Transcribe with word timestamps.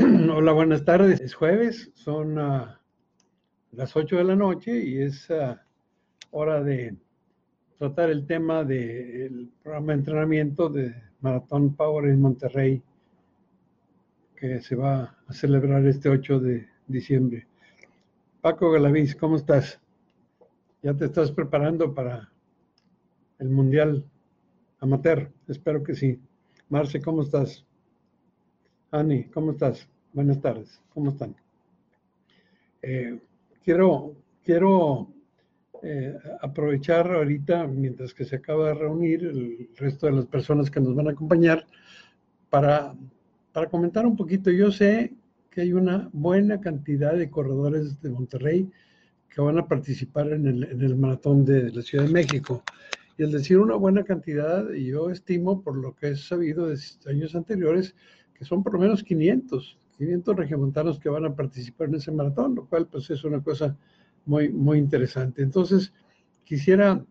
Hola, 0.34 0.52
buenas 0.52 0.84
tardes. 0.84 1.20
Es 1.20 1.34
jueves, 1.34 1.90
son 1.94 2.38
ah, 2.38 2.80
las 3.72 3.94
8 3.94 4.16
de 4.16 4.24
la 4.24 4.36
noche 4.36 4.82
y 4.82 5.02
es 5.02 5.30
ah, 5.30 5.62
hora 6.30 6.62
de 6.62 6.96
tratar 7.78 8.08
el 8.08 8.24
tema 8.26 8.64
del 8.64 9.50
programa 9.62 9.92
de 9.92 9.98
entrenamiento 9.98 10.68
de 10.70 10.94
Maratón 11.20 11.74
Power 11.74 12.08
en 12.08 12.20
Monterrey 12.20 12.82
que 14.36 14.60
se 14.62 14.74
va 14.74 15.18
a 15.26 15.32
celebrar 15.34 15.84
este 15.86 16.08
8 16.08 16.40
de 16.40 16.66
diciembre. 16.86 17.46
Paco 18.40 18.70
Galaviz, 18.70 19.14
¿cómo 19.14 19.36
estás? 19.36 19.80
¿Ya 20.82 20.94
te 20.94 21.06
estás 21.06 21.30
preparando 21.30 21.92
para 21.92 22.30
el 23.38 23.50
Mundial 23.50 24.04
Amateur? 24.78 25.30
Espero 25.46 25.82
que 25.82 25.94
sí. 25.94 26.18
Marce, 26.70 27.02
¿cómo 27.02 27.22
estás? 27.22 27.66
Ani, 28.92 29.24
¿cómo 29.24 29.52
estás? 29.52 29.86
Buenas 30.12 30.40
tardes, 30.40 30.80
¿cómo 30.92 31.10
están? 31.10 31.36
Eh, 32.82 33.20
quiero 33.64 34.16
quiero 34.44 35.08
eh, 35.80 36.18
aprovechar 36.40 37.12
ahorita, 37.12 37.68
mientras 37.68 38.12
que 38.12 38.24
se 38.24 38.36
acaba 38.36 38.68
de 38.68 38.74
reunir 38.74 39.24
el 39.26 39.68
resto 39.76 40.06
de 40.06 40.12
las 40.12 40.26
personas 40.26 40.72
que 40.72 40.80
nos 40.80 40.96
van 40.96 41.06
a 41.06 41.12
acompañar, 41.12 41.64
para, 42.48 42.92
para 43.52 43.68
comentar 43.68 44.04
un 44.06 44.16
poquito. 44.16 44.50
Yo 44.50 44.72
sé 44.72 45.12
que 45.50 45.60
hay 45.60 45.72
una 45.72 46.10
buena 46.12 46.60
cantidad 46.60 47.14
de 47.14 47.30
corredores 47.30 48.02
de 48.02 48.10
Monterrey 48.10 48.68
que 49.32 49.40
van 49.40 49.58
a 49.58 49.68
participar 49.68 50.32
en 50.32 50.48
el, 50.48 50.64
en 50.64 50.82
el 50.82 50.96
maratón 50.96 51.44
de 51.44 51.70
la 51.70 51.82
Ciudad 51.82 52.06
de 52.06 52.12
México. 52.12 52.64
Y 53.16 53.22
al 53.22 53.30
decir 53.30 53.58
una 53.58 53.76
buena 53.76 54.02
cantidad, 54.02 54.68
yo 54.72 55.10
estimo, 55.10 55.62
por 55.62 55.76
lo 55.76 55.94
que 55.94 56.08
he 56.08 56.16
sabido 56.16 56.66
de 56.66 56.76
años 57.06 57.36
anteriores, 57.36 57.94
que 58.40 58.46
son 58.46 58.62
por 58.62 58.72
lo 58.72 58.78
menos 58.78 59.04
500, 59.04 59.76
500 59.98 60.34
regiomontanos 60.34 60.98
que 60.98 61.10
van 61.10 61.26
a 61.26 61.34
participar 61.36 61.88
en 61.88 61.96
ese 61.96 62.10
maratón, 62.10 62.54
lo 62.54 62.64
cual 62.64 62.86
pues 62.86 63.10
es 63.10 63.22
una 63.22 63.42
cosa 63.42 63.76
muy, 64.24 64.48
muy 64.48 64.78
interesante. 64.78 65.42
Entonces, 65.42 65.92
quisiera... 66.42 67.04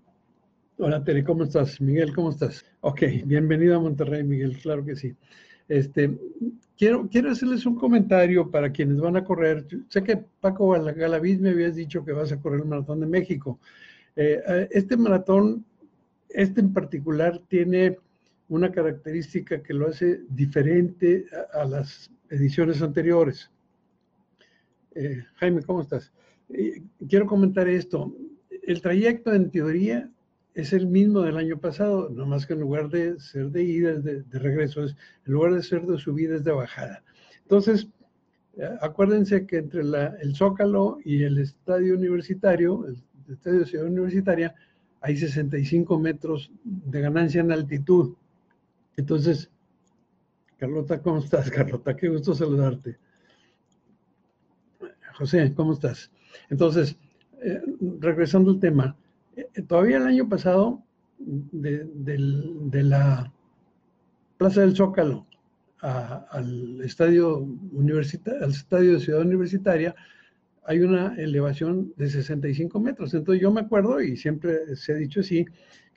Hola, 0.80 1.04
Tere, 1.04 1.24
¿cómo 1.24 1.44
estás? 1.44 1.80
Miguel, 1.82 2.16
¿cómo 2.16 2.32
estás? 2.32 2.66
Ok, 2.82 3.04
bienvenido 3.26 3.76
a 3.76 3.80
Monterrey, 3.80 4.24
Miguel, 4.24 4.58
claro 4.58 4.84
que 4.84 4.96
sí. 4.96 5.16
Este, 5.68 6.18
quiero, 6.76 7.08
quiero 7.08 7.30
hacerles 7.30 7.64
un 7.68 7.76
comentario 7.76 8.50
para 8.50 8.72
quienes 8.72 9.00
van 9.00 9.16
a 9.16 9.24
correr. 9.24 9.68
Sé 9.88 10.02
que 10.02 10.18
Paco 10.18 10.70
Galaviz 10.70 11.40
me 11.40 11.52
habías 11.52 11.76
dicho 11.76 12.04
que 12.04 12.12
vas 12.12 12.32
a 12.32 12.40
correr 12.40 12.62
el 12.62 12.68
Maratón 12.68 13.02
de 13.02 13.06
México. 13.06 13.60
Eh, 14.16 14.42
eh, 14.48 14.68
este 14.72 14.98
maratón, 14.98 15.64
este 16.28 16.62
en 16.62 16.74
particular, 16.74 17.40
tiene 17.48 18.00
una 18.50 18.72
característica 18.72 19.62
que 19.62 19.74
lo 19.74 19.88
hace 19.88 20.22
diferente 20.30 21.26
a, 21.54 21.66
las 21.66 22.12
ediciones 22.30 22.82
anteriores. 22.82 23.50
Eh, 24.96 25.24
Jaime, 25.36 25.62
¿cómo 25.64 25.82
estás? 25.82 26.12
Eh, 26.50 26.82
quiero 27.08 27.26
comentar 27.26 27.68
esto. 27.68 28.14
El 28.64 28.82
trayecto 28.82 29.34
en 29.34 29.52
teoría 29.52 30.10
es 30.56 30.74
el 30.74 30.88
mismo 30.88 31.22
del 31.22 31.38
año 31.38 31.60
pasado, 31.60 32.10
nomás 32.10 32.46
que 32.46 32.54
en 32.54 32.62
lugar 32.62 32.90
de 32.90 33.20
ser 33.20 33.52
de 33.52 33.64
ida, 33.64 33.92
es 33.92 34.04
de, 34.04 34.24
regreso, 34.32 34.84
es, 34.84 34.96
en 35.26 35.34
lugar 35.34 35.54
de 35.54 35.64
ser 35.64 35.86
de 35.86 35.98
subida, 36.00 36.36
es 36.36 36.44
de 36.44 36.52
bajada. 36.52 37.04
Entonces, 37.44 37.88
eh, 38.58 38.68
acuérdense 38.82 39.46
que 39.46 39.58
entre 39.58 39.82
el 39.82 40.36
Zócalo 40.36 40.98
y 41.06 41.24
el 41.24 41.38
estadio 41.38 41.96
universitario, 41.96 42.86
el, 42.88 42.98
el 43.28 43.34
estadio 43.36 43.60
de 43.60 43.66
Ciudad 43.66 43.86
Universitaria, 43.86 44.56
hay 45.02 45.16
65 45.16 46.00
metros 46.00 46.52
de 46.64 47.02
ganancia 47.02 47.42
en 47.42 47.52
altitud. 47.52 48.16
Entonces, 48.98 49.50
Carlota, 50.58 51.02
¿cómo 51.02 51.20
estás, 51.20 51.50
Carlota? 51.52 51.96
Qué 51.96 52.10
gusto 52.10 52.34
saludarte. 52.34 52.98
José, 55.18 55.54
¿cómo 55.54 55.74
estás? 55.74 56.12
Entonces, 56.50 56.98
eh, 57.42 57.62
regresando 58.00 58.52
al 58.52 58.60
tema, 58.60 58.96
eh, 59.36 59.62
todavía 59.68 59.98
el 59.98 60.08
año 60.08 60.30
pasado, 60.30 60.84
de, 61.20 62.84
la 62.84 63.32
Plaza 64.38 64.62
del 64.62 64.76
Zócalo 64.76 65.28
al 65.82 66.82
estadio 66.84 67.46
al 67.78 68.52
estadio 68.52 68.94
de 68.94 69.00
Ciudad 69.00 69.22
Universitaria, 69.22 69.96
hay 70.66 70.80
una 70.80 71.16
elevación 71.16 71.94
de 71.98 72.10
65 72.10 72.80
metros. 72.80 73.14
Entonces 73.14 73.42
yo 73.42 73.52
me 73.52 73.62
acuerdo, 73.62 74.02
y 74.02 74.18
siempre 74.18 74.76
se 74.76 74.94
ha 74.94 74.96
dicho 74.96 75.22
así, 75.22 75.46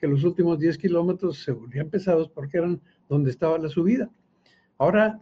que 0.03 0.07
los 0.09 0.25
últimos 0.25 0.59
10 0.59 0.79
kilómetros 0.79 1.41
se 1.41 1.53
volvían 1.53 1.89
pesados 1.89 2.27
porque 2.27 2.57
eran 2.57 2.81
donde 3.07 3.31
estaba 3.31 3.57
la 3.57 3.69
subida. 3.69 4.11
Ahora 4.77 5.17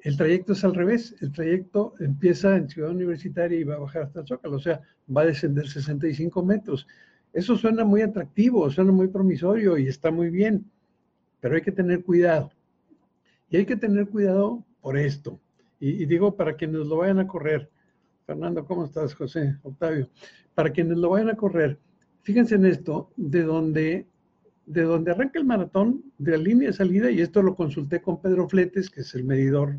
el 0.00 0.16
trayecto 0.16 0.54
es 0.54 0.64
al 0.64 0.74
revés, 0.74 1.14
el 1.20 1.32
trayecto 1.32 1.92
empieza 2.00 2.56
en 2.56 2.66
Ciudad 2.66 2.92
Universitaria 2.92 3.60
y 3.60 3.64
va 3.64 3.74
a 3.74 3.80
bajar 3.80 4.04
hasta 4.04 4.20
el 4.20 4.26
Zócalo, 4.26 4.56
o 4.56 4.58
sea, 4.58 4.80
va 5.14 5.20
a 5.20 5.26
descender 5.26 5.68
65 5.68 6.42
metros. 6.42 6.86
Eso 7.34 7.58
suena 7.58 7.84
muy 7.84 8.00
atractivo, 8.00 8.70
suena 8.70 8.90
muy 8.90 9.08
promisorio 9.08 9.76
y 9.76 9.86
está 9.86 10.10
muy 10.10 10.30
bien, 10.30 10.64
pero 11.40 11.56
hay 11.56 11.60
que 11.60 11.72
tener 11.72 12.02
cuidado. 12.02 12.52
Y 13.50 13.58
hay 13.58 13.66
que 13.66 13.76
tener 13.76 14.08
cuidado 14.08 14.64
por 14.80 14.96
esto. 14.96 15.38
Y, 15.78 16.06
digo 16.06 16.36
para 16.36 16.56
quienes 16.56 16.86
lo 16.86 16.96
vayan 16.96 17.18
a 17.18 17.26
correr. 17.26 17.68
Fernando, 18.24 18.64
¿cómo 18.64 18.86
estás, 18.86 19.14
José? 19.14 19.58
Octavio. 19.62 20.08
Para 20.54 20.70
quienes 20.70 20.96
lo 20.96 21.10
vayan 21.10 21.28
a 21.28 21.36
correr, 21.36 21.78
fíjense 22.22 22.54
en 22.54 22.64
esto, 22.64 23.10
de 23.18 23.42
donde 23.42 24.06
de 24.72 24.82
donde 24.82 25.10
arranca 25.10 25.38
el 25.38 25.44
maratón, 25.44 26.02
de 26.18 26.32
la 26.32 26.38
línea 26.38 26.68
de 26.68 26.74
salida, 26.74 27.10
y 27.10 27.20
esto 27.20 27.42
lo 27.42 27.54
consulté 27.54 28.00
con 28.00 28.20
Pedro 28.20 28.48
Fletes, 28.48 28.90
que 28.90 29.02
es 29.02 29.14
el 29.14 29.24
medidor 29.24 29.78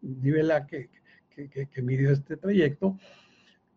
Nivela 0.00 0.66
que, 0.66 0.88
que, 1.30 1.48
que, 1.66 1.82
midió 1.82 2.10
este 2.10 2.36
trayecto, 2.36 2.98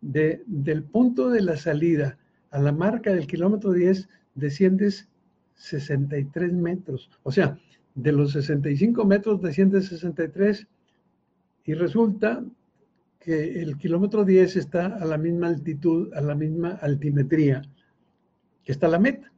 de, 0.01 0.43
del 0.45 0.83
punto 0.83 1.29
de 1.29 1.41
la 1.41 1.57
salida 1.57 2.17
a 2.49 2.59
la 2.59 2.71
marca 2.71 3.13
del 3.13 3.27
kilómetro 3.27 3.71
10 3.71 4.09
desciendes 4.35 5.07
63 5.55 6.53
metros. 6.53 7.09
O 7.23 7.31
sea, 7.31 7.57
de 7.93 8.11
los 8.11 8.31
65 8.31 9.05
metros 9.05 9.41
desciendes 9.41 9.87
63 9.87 10.67
y 11.65 11.73
resulta 11.73 12.43
que 13.19 13.61
el 13.61 13.77
kilómetro 13.77 14.25
10 14.25 14.55
está 14.55 14.87
a 14.87 15.05
la 15.05 15.17
misma 15.17 15.47
altitud, 15.47 16.11
a 16.13 16.21
la 16.21 16.33
misma 16.33 16.71
altimetría 16.81 17.61
que 18.63 18.71
está 18.71 18.87
la 18.87 18.99
meta. 18.99 19.30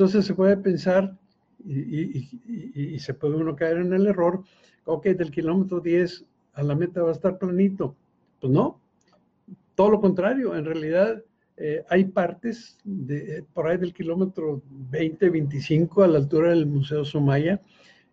Entonces 0.00 0.24
se 0.24 0.32
puede 0.32 0.56
pensar 0.56 1.14
y, 1.62 2.98
se 3.00 3.12
puede 3.12 3.34
uno 3.34 3.54
caer 3.54 3.76
en 3.76 3.92
el 3.92 4.06
error, 4.06 4.42
ok, 4.86 5.08
del 5.08 5.30
kilómetro 5.30 5.78
10 5.78 6.24
a 6.54 6.62
la 6.62 6.74
meta 6.74 7.02
va 7.02 7.10
a 7.10 7.12
estar 7.12 7.36
planito. 7.36 7.94
Pues 8.40 8.50
no, 8.50 8.80
todo 9.74 9.90
lo 9.90 10.00
contrario, 10.00 10.56
en 10.56 10.64
realidad 10.64 11.22
eh, 11.58 11.84
hay 11.90 12.04
partes 12.04 12.78
de, 12.82 13.40
eh, 13.40 13.44
por 13.52 13.68
ahí 13.68 13.76
del 13.76 13.92
kilómetro 13.92 14.62
20, 14.90 15.28
25 15.28 16.02
a 16.02 16.08
la 16.08 16.16
altura 16.16 16.48
del 16.48 16.64
Museo 16.64 17.04
Sumaya, 17.04 17.60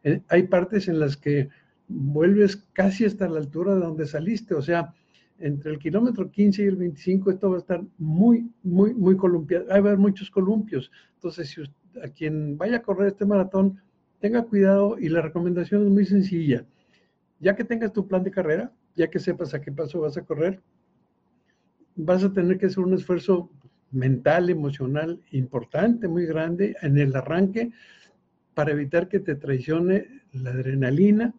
eh, 0.03 0.19
hay 0.27 0.43
partes 0.43 0.89
en 0.89 0.99
las 0.99 1.15
que 1.15 1.47
vuelves 1.87 2.57
casi 2.73 3.05
hasta 3.05 3.29
la 3.29 3.39
altura 3.39 3.75
de 3.75 3.79
donde 3.79 4.07
saliste, 4.07 4.55
o 4.55 4.61
sea, 4.61 4.93
entre 5.39 5.71
el 5.71 5.79
kilómetro 5.79 6.29
15 6.29 6.63
y 6.63 6.65
el 6.65 6.75
25 6.75 7.31
esto 7.31 7.49
va 7.49 7.57
a 7.57 7.59
estar 7.59 7.83
muy, 7.97 8.49
muy, 8.63 8.93
muy 8.93 9.15
columpiado. 9.15 9.67
Va 9.67 9.75
a 9.75 9.77
haber 9.77 9.97
muchos 9.97 10.29
columpios. 10.31 10.91
Entonces, 11.15 11.49
si 11.49 11.61
a 12.01 12.07
quien 12.09 12.57
vaya 12.57 12.77
a 12.77 12.81
correr 12.81 13.07
este 13.07 13.25
maratón, 13.25 13.81
tenga 14.19 14.43
cuidado 14.43 14.97
y 14.97 15.09
la 15.09 15.21
recomendación 15.21 15.83
es 15.85 15.91
muy 15.91 16.05
sencilla. 16.05 16.65
Ya 17.39 17.55
que 17.55 17.63
tengas 17.63 17.93
tu 17.93 18.07
plan 18.07 18.23
de 18.23 18.31
carrera, 18.31 18.71
ya 18.95 19.09
que 19.09 19.19
sepas 19.19 19.53
a 19.53 19.61
qué 19.61 19.71
paso 19.71 20.01
vas 20.01 20.17
a 20.17 20.25
correr, 20.25 20.61
vas 21.95 22.23
a 22.23 22.33
tener 22.33 22.57
que 22.57 22.65
hacer 22.67 22.79
un 22.79 22.93
esfuerzo 22.93 23.51
mental, 23.91 24.49
emocional 24.49 25.21
importante, 25.31 26.07
muy 26.07 26.25
grande 26.25 26.75
en 26.81 26.97
el 26.97 27.15
arranque 27.15 27.71
para 28.53 28.71
evitar 28.71 29.07
que 29.07 29.19
te 29.19 29.35
traicione 29.35 30.23
la 30.33 30.49
adrenalina, 30.49 31.33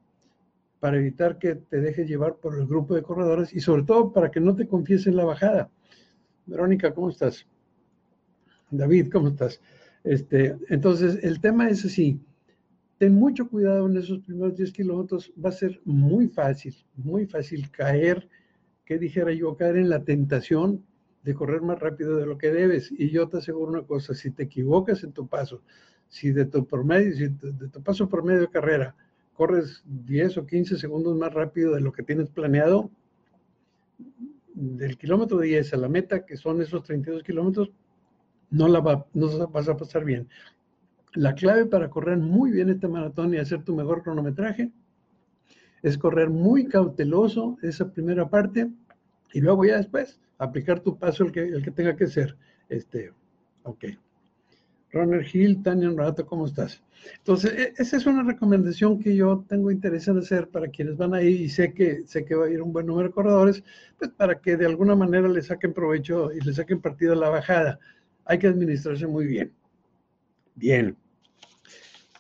para 0.81 0.99
evitar 0.99 1.39
que 1.39 1.57
te 1.57 1.81
dejes 1.81 2.09
llevar 2.09 2.37
por 2.37 2.59
el 2.59 2.67
grupo 2.67 2.95
de 2.95 3.03
corredores 3.03 3.53
y 3.53 3.61
sobre 3.61 3.83
todo 3.83 4.13
para 4.13 4.31
que 4.31 4.41
no 4.41 4.55
te 4.55 4.69
confíes 4.69 5.07
en 5.07 5.17
la 5.17 5.25
bajada. 5.25 5.71
Verónica, 6.47 6.95
¿cómo 6.95 7.11
estás? 7.11 7.47
David, 8.71 9.11
¿cómo 9.11 9.29
estás? 9.29 9.61
Este, 10.05 10.57
entonces, 10.69 11.23
el 11.23 11.41
tema 11.41 11.69
es 11.69 11.85
así. 11.85 12.21
Ten 12.99 13.15
mucho 13.15 13.49
cuidado 13.49 13.87
en 13.87 13.97
esos 13.97 14.21
primeros 14.21 14.57
10 14.57 14.73
kilómetros. 14.73 15.33
Va 15.43 15.51
a 15.51 15.53
ser 15.53 15.81
muy 15.85 16.29
fácil, 16.29 16.75
muy 16.97 17.27
fácil 17.27 17.71
caer, 17.71 18.29
que 18.85 18.99
dijera 18.99 19.33
yo, 19.33 19.57
caer 19.57 19.77
en 19.77 19.89
la 19.89 20.05
tentación 20.05 20.85
de 21.23 21.35
correr 21.35 21.61
más 21.63 21.79
rápido 21.79 22.17
de 22.17 22.27
lo 22.27 22.39
que 22.39 22.51
debes. 22.51 22.91
Y 22.91 23.11
yo 23.11 23.29
te 23.29 23.39
aseguro 23.39 23.73
una 23.73 23.83
cosa, 23.83 24.15
si 24.15 24.31
te 24.31 24.45
equivocas 24.45 25.05
en 25.05 25.13
tu 25.13 25.27
paso, 25.27 25.63
si 26.09 26.33
de 26.33 26.47
tu 26.47 26.67
promedio, 26.67 27.15
si 27.15 27.29
de 27.29 27.69
tu 27.69 27.83
paso 27.83 28.09
por 28.09 28.25
medio 28.25 28.41
de 28.41 28.49
carrera, 28.49 28.97
corres 29.39 29.85
10 29.87 30.39
o 30.39 30.47
15 30.47 30.79
segundos 30.79 31.17
más 31.17 31.33
rápido 31.33 31.77
de 31.77 31.81
lo 31.81 31.93
que 31.93 32.03
tienes 32.03 32.29
planeado, 32.29 32.91
del 34.53 34.99
kilómetro 34.99 35.39
10 35.39 35.75
a 35.75 35.77
la 35.77 35.89
meta, 35.89 36.27
que 36.27 36.37
son 36.37 36.61
esos 36.61 36.83
32 36.83 37.23
kilómetros, 37.23 37.71
no 38.51 38.67
la 38.67 38.81
vas 38.81 39.69
a 39.69 39.77
pasar 39.77 40.05
bien. 40.05 40.29
La 41.15 41.37
clave 41.37 41.67
para 41.67 41.89
correr 41.89 42.19
muy 42.19 42.51
bien 42.51 42.69
este 42.69 42.89
maratón 42.89 43.33
y 43.33 43.37
hacer 43.37 43.63
tu 43.63 43.77
mejor 43.77 44.03
cronometraje 44.03 44.73
es 45.83 45.97
correr 45.97 46.31
muy 46.31 46.67
cauteloso 46.67 47.59
esa 47.63 47.93
primera 47.93 48.29
parte 48.29 48.69
y 49.33 49.41
luego 49.41 49.65
ya 49.65 49.77
después 49.77 50.21
aplicar 50.39 50.81
tu 50.81 50.99
paso 50.99 51.23
el 51.23 51.31
que, 51.31 51.43
el 51.43 51.63
que 51.63 51.71
tenga 51.71 51.95
que 51.95 52.09
ser. 52.09 52.37
Este, 52.69 53.13
ok. 53.63 53.85
Ronald 54.93 55.27
Hill, 55.33 55.63
Tania 55.63 55.91
Rato, 55.91 56.25
¿cómo 56.27 56.47
estás? 56.47 56.83
Entonces, 57.19 57.53
e, 57.53 57.75
esa 57.77 57.97
es 57.97 58.07
una 58.07 58.23
recomendación 58.23 58.99
que 58.99 59.15
yo 59.15 59.45
tengo 59.49 59.71
interés 59.71 60.09
en 60.09 60.19
hacer 60.19 60.49
para 60.49 60.69
quienes 60.69 60.97
van 60.97 61.15
ahí 61.15 61.29
y 61.29 61.49
sé 61.49 61.73
que, 61.75 62.03
sé 62.07 62.25
que 62.25 62.35
va 62.35 62.47
a 62.47 62.51
ir 62.51 62.63
un 62.63 62.73
buen 62.73 62.87
número 62.87 63.09
de 63.09 63.15
corredores, 63.15 63.63
pues 63.99 64.11
para 64.13 64.41
que 64.41 64.57
de 64.57 64.67
alguna 64.67 64.95
manera 64.95 65.29
le 65.29 65.43
saquen 65.43 65.73
provecho 65.73 66.33
y 66.33 66.41
le 66.41 66.53
saquen 66.53 66.81
partido 66.81 67.13
a 67.13 67.17
la 67.17 67.29
bajada. 67.29 67.79
Hay 68.25 68.39
que 68.39 68.47
administrarse 68.47 69.07
muy 69.07 69.27
bien. 69.27 69.53
Bien. 70.55 70.97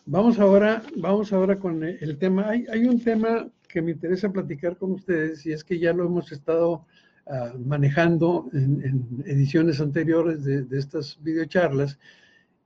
Vamos 0.06 0.38
ahora, 0.38 0.82
vamos 0.96 1.32
ahora 1.32 1.58
con 1.58 1.84
el 1.84 2.18
tema. 2.18 2.48
Hay, 2.48 2.64
hay 2.70 2.86
un 2.86 3.00
tema 3.00 3.50
que 3.68 3.82
me 3.82 3.90
interesa 3.90 4.32
platicar 4.32 4.76
con 4.76 4.92
ustedes 4.92 5.44
y 5.44 5.52
es 5.52 5.62
que 5.62 5.78
ya 5.78 5.92
lo 5.92 6.06
hemos 6.06 6.32
estado 6.32 6.86
ah, 7.26 7.52
manejando 7.58 8.48
en, 8.54 9.06
ediciones 9.26 9.80
anteriores 9.80 10.44
de, 10.44 10.62
de 10.62 10.78
estas 10.78 11.18
videocharlas 11.22 11.98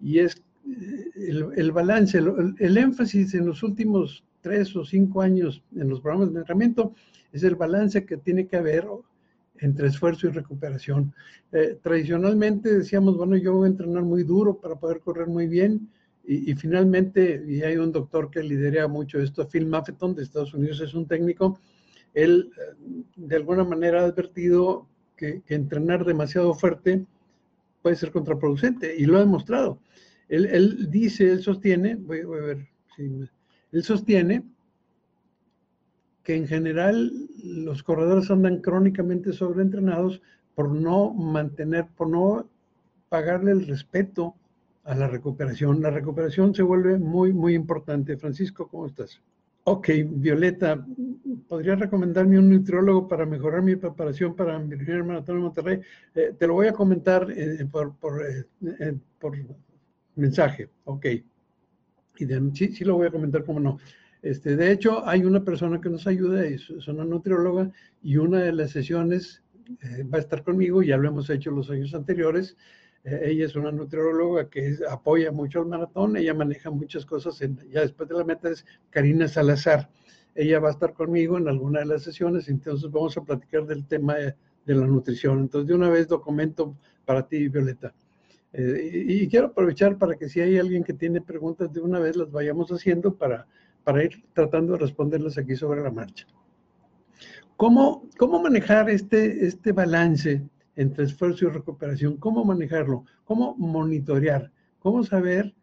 y 0.03 0.19
es 0.19 0.43
eh, 0.69 1.11
el, 1.57 1.73
balance, 1.73 2.19
el, 2.19 2.77
énfasis 2.77 3.35
en 3.35 3.47
los 3.47 3.63
últimos 3.63 4.25
tres 4.41 4.75
o 4.77 4.85
cinco 4.85 5.23
años 5.23 5.63
en 5.77 5.89
los 5.89 6.01
programas 6.01 6.33
de 6.33 6.41
entrenamiento 6.41 6.95
es 7.33 7.45
el 7.45 7.55
balance 7.55 8.05
que 8.05 8.17
tiene 8.17 8.47
que 8.47 8.57
haber 8.57 8.87
entre 9.61 9.87
esfuerzo 9.87 10.27
y 10.27 10.31
recuperación. 10.31 11.15
Eh, 11.53 11.79
tradicionalmente 11.81 12.79
decíamos, 12.79 13.17
bueno, 13.17 13.37
yo 13.37 13.55
voy 13.55 13.67
a 13.67 13.71
entrenar 13.71 14.03
muy 14.03 14.25
duro 14.25 14.59
para 14.59 14.75
poder 14.75 15.01
correr 15.01 15.29
muy 15.29 15.47
bien 15.47 15.89
y, 16.25 16.55
finalmente, 16.55 17.45
y 17.49 17.63
hay 17.63 17.77
un 17.77 17.91
doctor 17.91 18.31
que 18.31 18.45
lidera 18.45 18.87
mucho 18.87 19.21
esto, 19.21 19.49
Phil 19.49 19.67
Maffeton 19.67 20.15
de 20.15 20.23
Estados 20.23 20.55
Unidos, 20.55 20.81
es 20.81 20.95
un 20.95 21.07
técnico, 21.07 21.59
él 22.15 22.53
eh, 22.57 23.05
de 23.17 23.37
alguna 23.37 23.65
manera 23.65 24.03
ha 24.03 24.05
advertido 24.05 24.87
que, 25.17 25.43
que 25.43 25.55
entrenar 25.55 26.05
demasiado 26.05 26.55
fuerte 26.55 27.07
puede 27.83 27.97
ser 27.97 28.11
contraproducente 28.11 28.95
y 28.97 29.05
lo 29.05 29.17
ha 29.17 29.21
demostrado. 29.21 29.79
Él, 30.29 30.91
dice, 30.91 31.31
él 31.31 31.43
sostiene, 31.43 31.97
voy, 31.97 32.21
a 32.21 32.27
ver, 32.27 32.69
él 32.97 33.83
sostiene 33.83 34.45
que 36.23 36.37
en 36.37 36.47
general 36.47 37.13
los 37.43 37.83
corredores 37.83 38.31
andan 38.31 38.61
crónicamente 38.61 39.33
sobreentrenados 39.33 40.23
por 40.55 40.71
no 40.71 41.13
mantener, 41.13 41.87
por 41.97 42.09
no 42.09 42.49
pagarle 43.09 43.53
el 43.53 43.67
respeto 43.67 44.37
a 44.85 44.95
la 44.95 45.09
recuperación. 45.09 45.83
La 45.83 45.91
recuperación 45.91 46.55
se 46.55 46.63
vuelve 46.63 46.99
muy, 46.99 47.33
muy 47.33 47.55
importante. 47.55 48.17
Francisco, 48.17 48.69
¿cómo 48.69 48.87
estás? 48.87 49.21
Ok, 49.65 49.91
Violeta, 50.07 50.85
¿podrías 51.47 51.79
recomendarme 51.79 52.37
un 52.37 52.51
nutriólogo 52.51 53.07
para 53.07 53.25
mejorar 53.25 53.63
mi 53.63 53.77
preparación 53.77 54.35
para 54.35 54.59
mi 54.59 54.77
primer 54.77 55.05
maratón 55.05 55.37
en 55.37 55.43
Monterrey? 55.43 55.81
Eh, 56.17 56.35
te 56.37 56.47
lo 56.49 56.55
voy 56.55 56.67
a 56.67 56.73
comentar 56.73 57.31
eh, 57.31 57.65
por, 57.71 57.95
por, 57.95 58.27
eh, 58.27 58.45
por 59.21 59.37
mensaje, 60.17 60.69
ok. 60.85 61.07
Y 62.19 62.27
sí, 62.55 62.73
sí 62.73 62.85
lo 62.85 62.97
voy 62.97 63.07
a 63.07 63.13
comentar, 63.13 63.45
cómo 63.45 63.61
no. 63.61 63.79
Este, 64.21 64.57
de 64.57 64.73
hecho, 64.73 65.07
hay 65.07 65.25
una 65.25 65.45
persona 65.45 65.81
que 65.81 65.91
nos 65.91 66.07
ayuda, 66.07 66.45
es, 66.45 66.69
una 66.89 67.05
nutrióloga, 67.05 67.71
y 68.03 68.17
una 68.17 68.41
de 68.41 68.53
las 68.53 68.73
sesiones 68.73 69.43
eh, 69.83 70.03
va 70.03 70.19
a 70.19 70.21
estar 70.21 70.43
conmigo, 70.43 70.83
ya 70.83 70.97
lo 70.97 71.09
hemos 71.09 71.31
hecho 71.31 71.51
los 71.53 71.71
años 71.71 71.95
anteriores. 71.95 72.57
Ella 73.05 73.47
es 73.47 73.57
una 73.57 73.73
nutrióloga 73.73 74.49
que 74.49 74.77
apoya 74.89 75.33
mucho 75.33 75.61
al 75.61 75.67
maratón, 75.67 76.17
ella 76.17 76.35
maneja 76.35 76.71
muchas 76.71 77.05
cosas, 77.05 77.41
ya 77.69 77.81
después 77.81 78.09
de 78.09 78.15
la 78.15 78.25
meta 78.25 78.49
es 78.49 78.65
Karina 78.91 79.27
Salazar. 79.27 79.91
Ella 80.37 80.61
va 80.61 80.69
a 80.69 80.73
estar 80.73 80.93
conmigo 80.95 81.37
en 81.37 81.49
alguna 81.49 81.81
de 81.81 81.87
las 81.87 82.05
sesiones, 82.05 82.49
entonces 82.49 82.91
vamos 82.91 83.17
a 83.17 83.23
platicar 83.23 83.67
del 83.67 83.85
tema 83.87 84.15
de, 84.15 84.35
la 84.67 84.87
nutrición. 84.87 85.41
Entonces, 85.41 85.69
de 85.69 85.75
una 85.75 85.91
vez 85.91 86.09
lo 86.09 86.21
comento 86.21 86.77
para 87.05 87.27
ti, 87.27 87.49
Violeta. 87.49 87.93
Eh, 88.53 89.05
y, 89.09 89.29
quiero 89.29 89.49
aprovechar 89.49 89.99
para 89.99 90.15
que 90.15 90.29
si 90.29 90.41
hay 90.41 90.59
alguien 90.59 90.85
que 90.85 90.93
tiene 90.93 91.21
preguntas 91.21 91.73
de 91.73 91.81
una 91.81 91.99
vez, 91.99 92.17
las 92.17 92.31
vayamos 92.31 92.71
haciendo 92.71 93.15
para, 93.15 93.47
para 93.83 94.05
ir 94.05 94.23
tratando 94.33 94.75
de 94.75 94.79
responderlas 94.79 95.37
aquí 95.37 95.57
sobre 95.57 95.83
la 95.83 95.91
marcha. 95.91 96.27
¿Cómo, 97.57 98.09
cómo 98.17 98.41
manejar 98.41 98.89
este, 98.91 99.47
este 99.47 99.73
balance 99.73 100.43
entre 100.77 101.05
esfuerzo 101.05 101.47
y 101.47 101.49
recuperación? 101.49 102.17
¿Cómo 102.17 102.45
manejarlo? 102.45 103.05
¿Cómo 103.25 103.55
monitorear? 103.57 104.51
¿Cómo 104.79 105.05
saber 105.05 105.55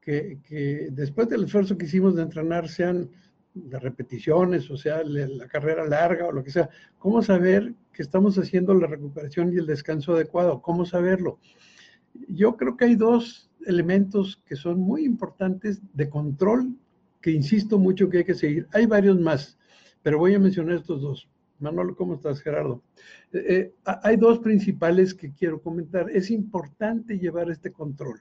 que, 0.00 0.40
que 0.46 0.88
después 0.92 1.28
del 1.28 1.44
esfuerzo 1.44 1.76
que 1.76 1.86
hicimos 1.86 2.14
de 2.16 2.22
entrenar, 2.22 2.68
sean 2.68 3.10
de 3.56 3.78
repeticiones, 3.78 4.70
o 4.70 4.76
sea, 4.76 5.02
la 5.02 5.48
carrera 5.48 5.86
larga 5.86 6.26
o 6.26 6.32
lo 6.32 6.44
que 6.44 6.50
sea, 6.50 6.68
¿cómo 6.98 7.22
saber 7.22 7.74
que 7.92 8.02
estamos 8.02 8.36
haciendo 8.38 8.74
la 8.74 8.86
recuperación 8.86 9.52
y 9.52 9.56
el 9.56 9.66
descanso 9.66 10.14
adecuado? 10.14 10.60
¿Cómo 10.60 10.84
saberlo? 10.84 11.38
Yo 12.28 12.56
creo 12.56 12.76
que 12.76 12.84
hay 12.84 12.96
dos 12.96 13.50
elementos 13.66 14.42
que 14.46 14.56
son 14.56 14.78
muy 14.78 15.04
importantes 15.04 15.80
de 15.94 16.08
control, 16.08 16.76
que 17.22 17.30
insisto 17.30 17.78
mucho 17.78 18.10
que 18.10 18.18
hay 18.18 18.24
que 18.24 18.34
seguir. 18.34 18.68
Hay 18.72 18.86
varios 18.86 19.18
más, 19.18 19.58
pero 20.02 20.18
voy 20.18 20.34
a 20.34 20.38
mencionar 20.38 20.76
estos 20.76 21.00
dos. 21.00 21.28
Manolo, 21.58 21.96
¿cómo 21.96 22.14
estás, 22.14 22.40
Gerardo? 22.40 22.82
Eh, 23.32 23.44
eh, 23.48 23.74
hay 23.84 24.16
dos 24.16 24.38
principales 24.40 25.14
que 25.14 25.32
quiero 25.32 25.60
comentar. 25.60 26.10
Es 26.10 26.30
importante 26.30 27.18
llevar 27.18 27.50
este 27.50 27.72
control. 27.72 28.20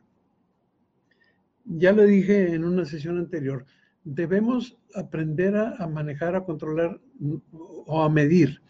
Ya 1.66 1.92
lo 1.92 2.04
dije 2.04 2.54
en 2.54 2.64
una 2.64 2.86
sesión 2.86 3.18
anterior 3.18 3.66
debemos 4.06 4.78
aprender 4.94 5.58
a, 5.58 5.88
manejar, 5.88 6.36
a 6.36 6.46
controlar 6.46 7.02
o 7.88 8.02
a 8.02 8.10
medir 8.10 8.62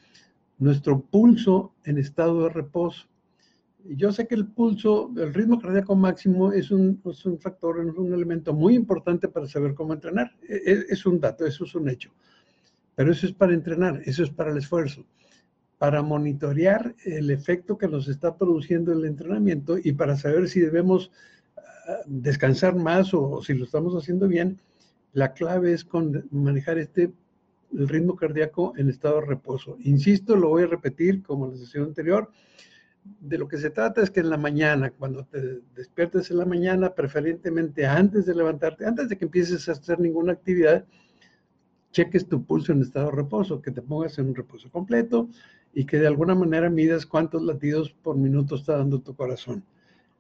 nuestro 0.58 1.02
pulso 1.02 1.76
en 1.84 1.98
estado 1.98 2.44
de 2.44 2.50
reposo. 2.50 3.08
Yo 3.84 4.12
sé 4.12 4.26
que 4.28 4.34
el 4.34 4.48
pulso, 4.48 5.14
el 5.18 5.34
ritmo 5.34 5.60
cardíaco 5.60 5.96
máximo 5.96 6.52
es 6.54 6.72
un, 6.72 7.00
factor, 7.40 7.86
es 7.86 7.96
un 7.96 8.14
elemento 8.14 8.54
muy 8.54 8.74
importante 8.74 9.28
para 9.28 9.46
saber 9.46 9.76
cómo 9.76 9.94
entrenar. 9.94 10.32
Es, 10.42 10.62
e, 10.66 10.86
es, 10.90 11.06
un 11.06 11.20
dato, 11.20 11.46
eso 11.46 11.66
es 11.66 11.76
un 11.76 11.90
hecho. 11.90 12.12
Pero 12.96 13.12
eso 13.12 13.26
es 13.26 13.34
para 13.34 13.54
entrenar, 13.54 14.02
eso 14.06 14.24
es 14.24 14.30
para 14.30 14.52
el 14.52 14.58
esfuerzo, 14.58 15.06
para 15.78 16.02
monitorear 16.02 16.96
el 17.04 17.30
efecto 17.30 17.78
que 17.78 17.88
nos 17.88 18.08
está 18.08 18.38
produciendo 18.38 18.94
el 18.94 19.06
entrenamiento 19.06 19.78
y 19.78 19.94
para 19.94 20.16
saber 20.16 20.48
si 20.48 20.62
debemos 20.62 21.12
ah, 21.58 21.98
descansar 22.06 22.76
más 22.76 23.14
o 23.14 23.42
si 23.44 23.54
lo 23.54 23.66
estamos 23.66 23.94
haciendo 23.96 24.28
bien 24.28 24.60
la 25.16 25.34
clave 25.34 25.72
es 25.72 25.86
con 25.86 26.28
manejar 26.30 26.78
este 26.78 27.12
el 27.74 27.88
ritmo 27.88 28.16
cardíaco 28.16 28.74
en 28.78 28.90
estado 28.90 29.22
de 29.22 29.28
reposo. 29.28 29.78
Insisto, 29.80 30.36
lo 30.36 30.50
voy 30.50 30.64
a 30.64 30.68
repetir 30.68 31.24
como 31.24 31.48
la 31.48 31.58
sesión 31.58 31.86
anterior. 31.86 32.30
De 33.04 33.38
lo 33.38 33.48
que 33.48 33.58
se 33.58 33.70
trata 33.70 34.02
es 34.02 34.12
que 34.12 34.20
en 34.20 34.30
la 34.30 34.38
mañana, 34.38 34.92
cuando 34.92 35.26
te 35.26 35.62
despiertes 35.74 36.32
en 36.32 36.38
la 36.38 36.46
mañana, 36.46 36.94
preferentemente 36.94 37.86
antes 37.86 38.26
de 38.26 38.36
levantarte, 38.36 38.86
antes 38.86 39.08
de 39.10 39.18
que 39.18 39.26
empieces 39.26 39.68
a 39.70 39.74
hacer 39.74 40.00
ninguna 40.00 40.34
actividad, 40.34 40.86
cheques 41.96 42.28
tu 42.28 42.44
pulso 42.44 42.74
en 42.74 42.82
estado 42.82 43.06
de 43.06 43.16
reposo, 43.16 43.62
que 43.62 43.72
te 43.72 43.82
pongas 43.82 44.20
en 44.20 44.28
un 44.28 44.36
reposo 44.36 44.70
completo 44.70 45.30
y 45.74 45.86
que 45.86 45.98
de 45.98 46.08
alguna 46.08 46.36
manera 46.36 46.70
midas 46.70 47.06
cuántos 47.06 47.42
latidos 47.42 47.96
por 48.04 48.18
minuto 48.18 48.56
está 48.56 48.76
dando 48.78 49.00
tu 49.00 49.16
corazón. 49.16 49.64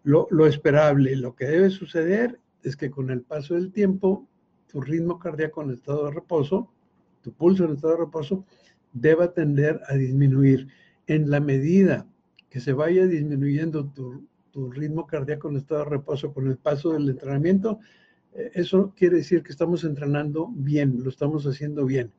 Lo, 0.03 0.25
lo 0.31 0.47
esperable, 0.47 1.17
lo 1.17 1.35
que 1.35 1.43
debe 1.45 1.69
suceder 1.69 2.39
es 2.63 2.77
que 2.77 2.89
con 2.89 3.09
el 3.09 3.23
paso 3.23 3.55
del 3.55 3.73
tiempo 3.73 4.25
tu 4.71 4.79
ritmo 4.79 5.19
cardíaco 5.19 5.63
en 5.63 5.71
estado 5.71 6.05
de 6.05 6.11
reposo, 6.11 6.71
tu 7.21 7.33
pulso 7.33 7.65
en 7.65 7.73
estado 7.73 7.95
de 7.95 8.05
reposo, 8.05 8.45
deba 8.93 9.33
tender 9.33 9.81
a 9.89 9.95
disminuir. 9.95 10.69
En 11.07 11.29
la 11.29 11.41
medida 11.41 12.07
que 12.49 12.61
se 12.61 12.71
vaya 12.71 13.05
disminuyendo 13.05 13.85
tu, 13.89 14.25
ritmo 14.71 15.05
cardíaco 15.05 15.49
en 15.49 15.57
estado 15.57 15.83
de 15.83 15.89
reposo 15.89 16.33
con 16.33 16.47
el 16.47 16.55
paso 16.55 16.93
del 16.93 17.09
entrenamiento, 17.09 17.79
eso 18.53 18.93
quiere 18.95 19.17
decir 19.17 19.43
que 19.43 19.51
estamos 19.51 19.83
entrenando 19.83 20.49
bien, 20.53 21.03
lo 21.03 21.09
estamos 21.09 21.45
haciendo 21.45 21.85
bien. 21.85 22.11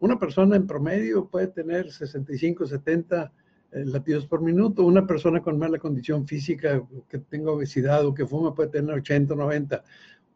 Una 0.00 0.18
persona 0.18 0.56
en 0.56 0.66
promedio 0.66 1.28
puede 1.28 1.46
tener 1.46 1.92
65, 1.92 2.66
70 2.66 3.32
eh, 3.70 3.84
latidos 3.84 4.26
por 4.26 4.42
minuto. 4.42 4.84
Una 4.84 5.06
persona 5.06 5.40
con 5.40 5.58
mala 5.58 5.78
condición 5.78 6.26
física, 6.26 6.82
que 7.08 7.18
tenga 7.18 7.52
obesidad 7.52 8.04
o 8.04 8.12
que 8.12 8.26
fuma, 8.26 8.54
puede 8.54 8.70
tener 8.70 8.94
80, 8.96 9.34
90. 9.34 9.84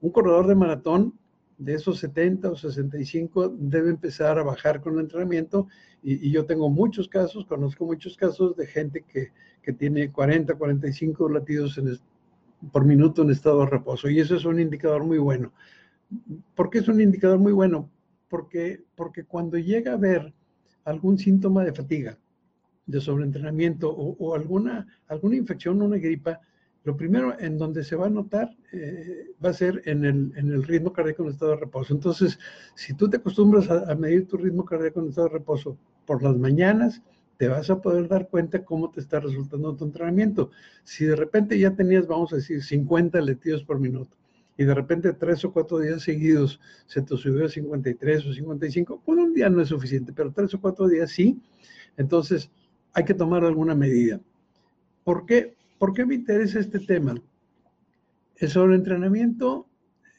Un 0.01 0.11
corredor 0.11 0.47
de 0.47 0.55
maratón 0.55 1.19
de 1.59 1.75
esos 1.75 1.99
70 1.99 2.51
o 2.51 2.57
65 2.57 3.57
debe 3.59 3.91
empezar 3.91 4.39
a 4.39 4.45
bajar 4.45 4.81
con 4.81 4.95
el 4.95 5.01
entrenamiento 5.01 5.67
y, 6.03 6.31
yo 6.31 6.45
tengo 6.45 6.71
muchos 6.71 7.09
casos, 7.09 7.47
conozco 7.47 7.85
muchos 7.85 8.17
casos 8.17 8.57
de 8.57 8.67
gente 8.67 9.03
que, 9.03 9.33
que 9.63 9.73
tiene 9.73 10.13
40, 10.13 10.55
45 10.55 11.29
latidos 11.29 11.77
en 11.79 11.89
por 12.73 12.85
minuto 12.85 13.23
en 13.23 13.31
estado 13.31 13.61
de 13.61 13.67
reposo 13.67 14.09
y 14.09 14.21
eso 14.21 14.37
es 14.37 14.45
un 14.45 14.61
indicador 14.61 15.05
muy 15.05 15.19
bueno. 15.19 15.53
¿Por 16.55 16.71
qué 16.71 16.79
es 16.79 16.89
un 16.89 17.01
indicador 17.01 17.39
muy 17.39 17.53
bueno? 17.53 17.91
Porque, 18.29 18.83
porque 18.95 19.25
cuando 19.25 19.59
llega 19.59 19.93
a 19.93 19.97
haber 19.97 20.33
algún 20.85 21.19
síntoma 21.19 21.65
de 21.65 21.73
fatiga, 21.73 22.19
de 22.87 23.01
sobreentrenamiento 23.01 23.91
o, 23.91 24.35
alguna, 24.35 24.87
alguna 25.09 25.37
infección 25.37 25.83
una 25.83 25.99
gripa, 25.99 26.41
Lo 26.85 26.97
primero 26.97 27.37
en 27.41 27.59
donde 27.59 27.83
se 27.83 27.97
va 27.97 28.07
a 28.07 28.11
notar 28.11 28.57
eh, 28.73 29.35
va 29.45 29.51
a 29.51 29.53
ser 29.53 29.83
en 29.87 30.05
el, 30.05 30.33
en 30.37 30.53
el, 30.53 30.63
ritmo 30.63 30.93
cardíaco 30.93 31.25
en 31.25 31.31
estado 31.31 31.51
de 31.53 31.57
reposo. 31.59 31.93
Entonces, 31.93 32.39
si 32.77 32.95
tú 32.95 33.11
te 33.11 33.17
acostumbras 33.17 33.69
a, 33.69 33.93
medir 33.97 34.29
tu 34.29 34.37
ritmo 34.37 34.65
cardíaco 34.65 35.01
en 35.01 35.09
estado 35.09 35.27
de 35.29 35.35
reposo 35.35 35.77
por 36.07 36.23
las 36.23 36.37
mañanas, 36.37 37.03
te 37.37 37.49
vas 37.49 37.69
a 37.71 37.81
poder 37.81 38.09
dar 38.09 38.29
cuenta 38.29 38.65
cómo 38.65 38.91
te 38.91 39.01
está 39.01 39.21
resultando 39.21 39.75
tu 39.77 39.85
entrenamiento. 39.85 40.51
Si 40.85 41.05
de 41.05 41.17
repente 41.17 41.59
ya 41.59 41.75
tenías, 41.75 42.07
vamos 42.07 42.33
a 42.33 42.37
decir, 42.37 42.63
50 42.63 43.21
latidos 43.21 43.65
por 43.65 43.79
minuto 43.79 44.17
y 44.59 44.65
de 44.65 44.75
repente 44.75 45.13
tres 45.13 45.45
o 45.45 45.53
cuatro 45.53 45.79
días 45.79 46.03
seguidos 46.03 46.61
se 46.87 47.03
te 47.03 47.17
subió 47.17 47.45
a 47.45 47.49
53 47.49 48.27
o 48.27 48.33
55, 48.33 49.03
bueno, 49.05 49.25
un 49.25 49.35
día 49.35 49.51
no 49.51 49.61
es 49.61 49.69
suficiente, 49.69 50.13
pero 50.13 50.33
tres 50.33 50.55
o 50.55 50.61
cuatro 50.61 50.89
días 50.89 51.11
sí, 51.11 51.41
entonces 51.97 52.51
hay 52.95 53.05
que 53.05 53.15
tomar 53.15 53.45
alguna 53.45 53.75
medida. 53.75 54.21
¿Por 55.05 55.27
qué, 55.27 55.55
¿Por 55.79 55.93
qué 55.93 56.07
me 56.07 56.15
interesa 56.15 56.59
este 56.59 56.81
tema? 56.81 57.15
El 58.37 58.49
sobreentrenamiento 58.49 59.67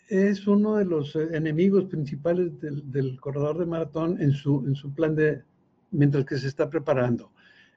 es 0.08 0.48
uno 0.48 0.76
de 0.76 0.86
los 0.86 1.16
enemigos 1.16 1.86
principales 1.86 2.60
del, 2.62 2.90
del 2.92 3.20
corredor 3.20 3.58
de 3.58 3.66
maratón 3.66 4.22
en 4.22 4.32
su, 4.32 4.64
en 4.68 4.76
su 4.76 4.94
plan 4.94 5.16
de, 5.16 5.42
mientras 5.92 6.26
que 6.26 6.38
se 6.38 6.48
está 6.48 6.70
preparando. 6.70 7.32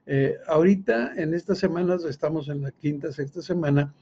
Eh, 0.05 0.37
ahorita, 0.47 1.13
en 1.15 1.33
estas 1.33 1.59
semanas, 1.59 2.03
estamos 2.05 2.49
en 2.49 2.61
la 2.61 2.71
quinta, 2.71 3.11
sexta 3.11 3.41
semana, 3.41 3.93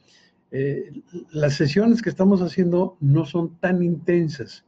eh, 0.52 0.92
las 1.32 1.56
sesiones 1.56 2.02
que 2.02 2.10
estamos 2.10 2.42
haciendo 2.42 2.98
no 3.00 3.26
son 3.26 3.60
tan 3.60 3.84
intensas. 3.84 4.66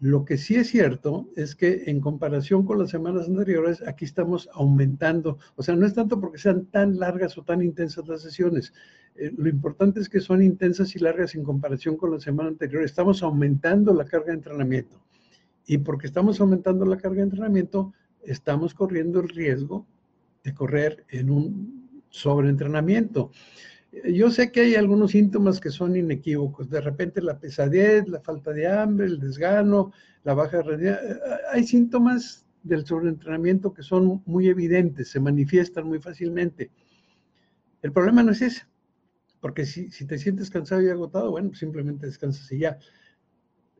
Lo 0.00 0.24
que 0.24 0.36
sí 0.36 0.56
es 0.56 0.68
cierto 0.68 1.28
es 1.36 1.54
que 1.54 1.84
en 1.86 2.00
comparación 2.00 2.66
con 2.66 2.80
las 2.80 2.90
semanas 2.90 3.28
anteriores, 3.28 3.86
aquí 3.86 4.04
estamos 4.04 4.48
aumentando. 4.52 5.38
O 5.54 5.62
sea, 5.62 5.76
no 5.76 5.86
es 5.86 5.94
tanto 5.94 6.20
porque 6.20 6.38
sean 6.38 6.66
tan 6.66 6.98
largas 6.98 7.38
o 7.38 7.44
tan 7.44 7.62
intensas 7.62 8.08
las 8.08 8.20
sesiones. 8.20 8.72
Eh, 9.14 9.32
lo 9.36 9.48
importante 9.48 10.00
es 10.00 10.08
que 10.08 10.18
son 10.18 10.42
intensas 10.42 10.96
y 10.96 10.98
largas 10.98 11.36
en 11.36 11.44
comparación 11.44 11.96
con 11.96 12.10
la 12.10 12.18
semana 12.18 12.48
anterior. 12.48 12.82
Estamos 12.82 13.22
aumentando 13.22 13.94
la 13.94 14.04
carga 14.04 14.26
de 14.26 14.38
entrenamiento. 14.38 15.00
Y 15.66 15.78
porque 15.78 16.08
estamos 16.08 16.40
aumentando 16.40 16.84
la 16.84 16.96
carga 16.96 17.18
de 17.18 17.22
entrenamiento, 17.22 17.92
estamos 18.22 18.74
corriendo 18.74 19.20
el 19.20 19.28
riesgo 19.28 19.86
de 20.44 20.54
correr 20.54 21.04
en 21.08 21.30
un 21.30 22.02
sobreentrenamiento. 22.10 23.30
Yo 24.10 24.30
sé 24.30 24.50
que 24.50 24.62
hay 24.62 24.74
algunos 24.74 25.10
síntomas 25.10 25.60
que 25.60 25.70
son 25.70 25.96
inequívocos. 25.96 26.70
De 26.70 26.80
repente 26.80 27.20
la 27.20 27.38
pesadez, 27.38 28.08
la 28.08 28.20
falta 28.20 28.52
de 28.52 28.66
hambre, 28.66 29.06
el 29.06 29.20
desgano, 29.20 29.92
la 30.24 30.34
baja 30.34 30.62
rendimiento. 30.62 31.00
Hay 31.52 31.64
síntomas 31.64 32.46
del 32.62 32.86
sobreentrenamiento 32.86 33.74
que 33.74 33.82
son 33.82 34.22
muy 34.24 34.48
evidentes, 34.48 35.08
se 35.08 35.20
manifiestan 35.20 35.86
muy 35.86 35.98
fácilmente. 35.98 36.70
El 37.82 37.92
problema 37.92 38.22
no 38.22 38.32
es 38.32 38.40
ese, 38.40 38.62
porque 39.40 39.66
si, 39.66 39.90
si 39.90 40.06
te 40.06 40.16
sientes 40.18 40.48
cansado 40.48 40.80
y 40.82 40.88
agotado, 40.88 41.32
bueno, 41.32 41.52
simplemente 41.54 42.06
descansas 42.06 42.50
y 42.52 42.60
ya. 42.60 42.78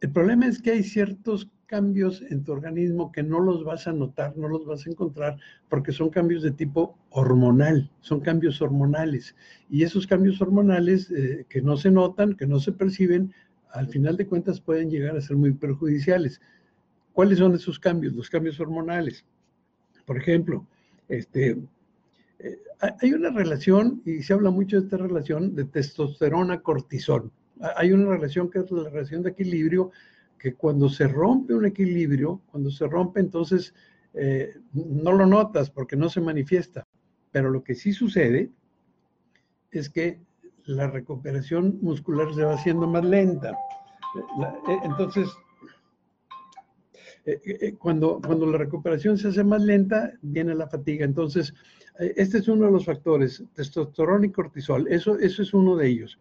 El 0.01 0.11
problema 0.11 0.47
es 0.47 0.61
que 0.61 0.73
hay 0.73 0.83
ciertos 0.83 1.49
cambios 1.73 2.21
en 2.29 2.45
tu 2.45 2.53
organismo 2.53 3.11
que 3.13 3.23
no 3.23 3.41
los 3.41 3.65
vas 3.65 3.87
a 3.89 3.95
notar, 3.95 4.37
no 4.37 4.47
los 4.47 4.67
vas 4.67 4.87
a 4.87 4.91
encontrar, 4.91 5.39
porque 5.71 5.91
son 5.91 6.11
cambios 6.11 6.43
de 6.43 6.51
tipo 6.51 6.99
hormonal, 7.09 7.91
son 8.03 8.21
cambios 8.21 8.61
hormonales. 8.61 9.35
Y 9.71 9.83
esos 9.83 10.07
cambios 10.07 10.43
hormonales 10.43 11.11
eh, 11.11 11.47
que 11.49 11.63
no 11.63 11.79
se 11.79 11.91
notan, 11.91 12.35
que 12.35 12.47
no 12.47 12.61
se 12.61 12.73
perciben, 12.73 13.33
al 13.71 13.89
final 13.89 14.19
de 14.19 14.27
cuentas 14.27 14.61
pueden 14.61 14.91
llegar 14.91 15.17
a 15.17 15.23
ser 15.23 15.39
muy 15.39 15.53
perjudiciales. 15.53 16.43
¿Cuáles 17.15 17.39
son 17.39 17.55
esos 17.55 17.79
cambios? 17.79 18.13
Los 18.13 18.29
cambios 18.29 18.61
hormonales. 18.61 19.25
Por 20.05 20.19
ejemplo, 20.19 20.67
este, 21.09 21.57
eh, 22.39 22.59
hay 23.01 23.15
una 23.15 23.31
relación, 23.31 24.03
y 24.05 24.23
se 24.23 24.35
habla 24.35 24.51
mucho 24.51 24.77
de 24.77 24.85
esta 24.85 24.99
relación, 24.99 25.55
de 25.55 25.65
testosterona-cortisol 25.65 27.31
hay 27.77 27.93
una 27.93 28.11
relación 28.11 28.51
que 28.51 28.61
es 28.61 28.71
la 28.71 28.89
relación 28.89 29.23
de 29.23 29.31
equilibrio, 29.31 29.91
que 30.43 30.55
cuando 30.55 30.89
se 30.89 31.07
rompe 31.07 31.55
un 31.55 31.67
equilibrio, 31.67 32.43
cuando 32.47 32.69
se 32.69 32.89
rompe, 32.89 33.21
entonces 33.21 33.73
eh, 34.13 34.53
no 34.73 35.13
lo 35.13 35.25
notas 35.25 35.71
porque 35.71 35.95
no 35.95 36.09
se 36.09 36.21
manifiesta. 36.21 36.83
Pero 37.31 37.49
lo 37.49 37.63
que 37.63 37.77
sí 37.77 37.93
sucede 37.93 38.51
es 39.71 39.89
que 39.89 40.21
la 40.65 40.89
recuperación 40.89 41.79
muscular 41.81 42.35
se 42.35 42.43
va 42.43 42.55
haciendo 42.55 42.89
más 42.89 43.05
lenta. 43.05 43.53
Eh, 44.69 44.79
entonces, 44.83 45.31
eh, 47.25 47.77
cuando, 47.79 48.21
cuando 48.21 48.45
la 48.47 48.59
recuperación 48.59 49.19
se 49.19 49.29
hace 49.29 49.45
más 49.45 49.63
lenta, 49.63 50.13
viene 50.23 50.57
la 50.57 50.67
fatiga. 50.67 51.05
Entonces, 51.05 51.55
este 52.01 52.39
es 52.39 52.49
uno 52.49 52.67
de 52.67 52.73
los 52.73 52.85
factores, 52.85 53.45
testosterona 53.55 54.27
y 54.27 54.33
cortisol. 54.33 54.89
Eso, 54.89 55.21
eso 55.21 55.41
es 55.41 55.55
uno 55.55 55.77
de 55.77 55.87
ellos 55.87 56.19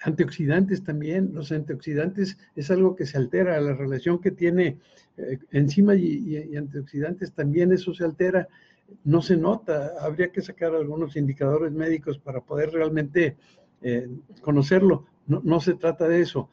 antioxidantes 0.00 0.82
también, 0.82 1.30
los 1.34 1.52
antioxidantes 1.52 2.38
es 2.56 2.70
algo 2.70 2.96
que 2.96 3.06
se 3.06 3.18
altera, 3.18 3.60
la 3.60 3.74
relación 3.74 4.20
que 4.20 4.30
tiene 4.30 4.78
eh, 5.16 5.38
enzima 5.50 5.94
y, 5.94 6.56
antioxidantes 6.56 7.32
también 7.32 7.72
eso 7.72 7.92
se 7.94 8.04
altera, 8.04 8.48
no 9.04 9.22
se 9.22 9.36
nota, 9.36 9.92
habría 10.00 10.32
que 10.32 10.42
sacar 10.42 10.74
algunos 10.74 11.16
indicadores 11.16 11.72
médicos 11.72 12.18
para 12.18 12.40
poder 12.40 12.70
realmente 12.70 13.36
eh, 13.82 14.08
conocerlo, 14.40 15.06
no, 15.26 15.60
se 15.60 15.74
trata 15.74 16.08
de 16.08 16.22
eso. 16.22 16.48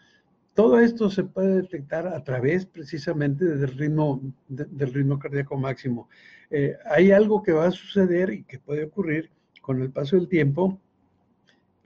Todo 0.54 0.80
esto 0.80 1.10
se 1.10 1.24
puede 1.24 1.62
detectar 1.62 2.08
a 2.08 2.24
través 2.24 2.66
precisamente 2.66 3.46
del 3.46 3.70
ritmo, 3.70 4.22
del 4.48 4.94
ritmo 4.94 5.18
cardíaco 5.18 5.58
máximo. 5.58 6.10
Eh, 6.50 6.76
hay 6.86 7.12
algo 7.12 7.42
que 7.42 7.54
va 7.54 7.68
a 7.68 7.72
suceder 7.72 8.32
y 8.32 8.44
que 8.44 8.60
puede 8.60 8.86
ocurrir 8.86 9.32
con 9.62 9.82
el 9.82 9.92
paso 9.92 10.16
del 10.16 10.28
tiempo, 10.28 10.80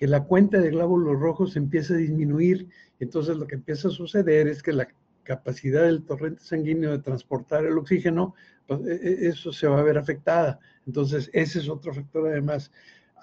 que 0.01 0.07
la 0.07 0.23
cuenta 0.23 0.59
de 0.59 0.71
glóbulos 0.71 1.19
rojos 1.19 1.55
empieza 1.55 1.93
a 1.93 1.97
disminuir. 1.97 2.67
Entonces 2.99 3.37
lo 3.37 3.45
que 3.45 3.53
empieza 3.53 3.87
a 3.87 3.91
suceder 3.91 4.47
es 4.47 4.63
que 4.63 4.73
la 4.73 4.87
capacidad 5.21 5.83
del 5.83 6.03
torrente 6.03 6.41
sanguíneo 6.41 6.89
de 6.89 7.03
transportar 7.03 7.67
el 7.67 7.77
oxígeno, 7.77 8.33
pues 8.65 8.79
e, 8.87 8.95
e, 8.95 9.27
eso 9.27 9.53
se 9.53 9.67
va 9.67 9.79
a 9.79 9.83
ver 9.83 9.99
afectada. 9.99 10.59
Entonces 10.87 11.29
ese 11.33 11.59
es 11.59 11.69
otro 11.69 11.93
factor 11.93 12.27
además. 12.29 12.71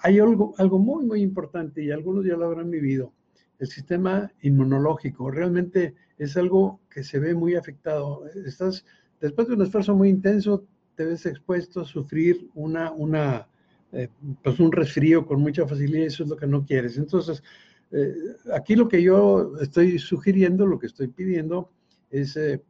Hay 0.01 0.19
algo, 0.19 0.53
algo 0.57 0.79
muy, 0.79 1.03
muy 1.03 1.21
importante 1.21 1.83
y 1.83 1.91
algunos 1.91 2.25
ya 2.25 2.37
lo 2.37 2.45
habrán 2.45 2.71
vivido. 2.71 3.11
El 3.59 3.67
sistema 3.67 4.31
inmunológico 4.41 5.29
realmente 5.29 5.95
es 6.17 6.37
algo 6.37 6.79
que 6.89 7.03
se 7.03 7.19
ve 7.19 7.35
muy 7.35 7.55
afectado. 7.55 8.23
Estás, 8.45 8.85
después 9.19 9.49
de 9.49 9.55
un 9.55 9.63
esfuerzo 9.63 9.95
muy 9.95 10.07
intenso, 10.07 10.65
te 10.95 11.03
ves 11.03 11.25
expuesto 11.25 11.81
a 11.81 11.85
sufrir 11.85 12.49
una, 12.53 12.89
una, 12.93 13.48
eh, 13.91 14.09
pues 14.43 14.59
un 14.59 14.71
resfrío 14.71 15.25
con 15.25 15.41
mucha 15.41 15.67
facilidad, 15.67 16.05
eso 16.05 16.23
es 16.23 16.29
lo 16.29 16.37
que 16.37 16.47
no 16.47 16.65
quieres. 16.65 16.97
Entonces, 16.97 17.43
eh, 17.91 18.13
aquí 18.53 18.75
lo 18.75 18.87
que 18.87 19.01
yo 19.01 19.53
estoy 19.61 19.97
sugiriendo, 19.97 20.65
lo 20.65 20.79
que 20.79 20.87
estoy 20.87 21.07
pidiendo, 21.07 21.71
es 22.11 22.37
eh, 22.37 22.61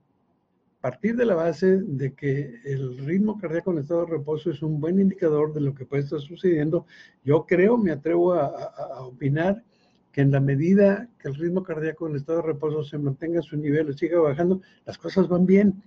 partir 0.82 1.16
de 1.18 1.26
la 1.26 1.36
base 1.36 1.78
de 1.78 2.14
que 2.14 2.62
el 2.64 2.98
ritmo 3.00 3.38
cardíaco 3.38 3.72
en 3.72 3.80
estado 3.80 4.06
de 4.06 4.12
reposo 4.12 4.52
es 4.52 4.62
un 4.62 4.80
buen 4.80 5.00
indicador 5.00 5.54
de 5.54 5.62
lo 5.62 5.74
que 5.74 5.86
puede 5.86 6.04
estar 6.04 6.22
sucediendo. 6.22 6.86
Yo 7.24 7.46
creo, 7.46 7.78
me 7.78 7.92
atrevo 7.92 8.34
a, 8.34 8.48
a 8.48 9.02
opinar 9.02 9.64
que 10.12 10.22
en 10.22 10.32
la 10.32 10.40
medida 10.40 11.10
que 11.20 11.28
el 11.28 11.36
ritmo 11.36 11.64
cardíaco 11.64 12.08
en 12.08 12.16
estado 12.16 12.42
de 12.42 12.48
reposo 12.48 12.84
se 12.84 12.98
mantenga 12.98 13.40
a 13.40 13.44
su 13.44 13.58
nivel 13.58 13.90
o 13.90 13.94
siga 13.94 14.20
bajando, 14.20 14.62
las 14.86 14.98
cosas 14.98 15.28
van 15.28 15.46
bien. 15.46 15.84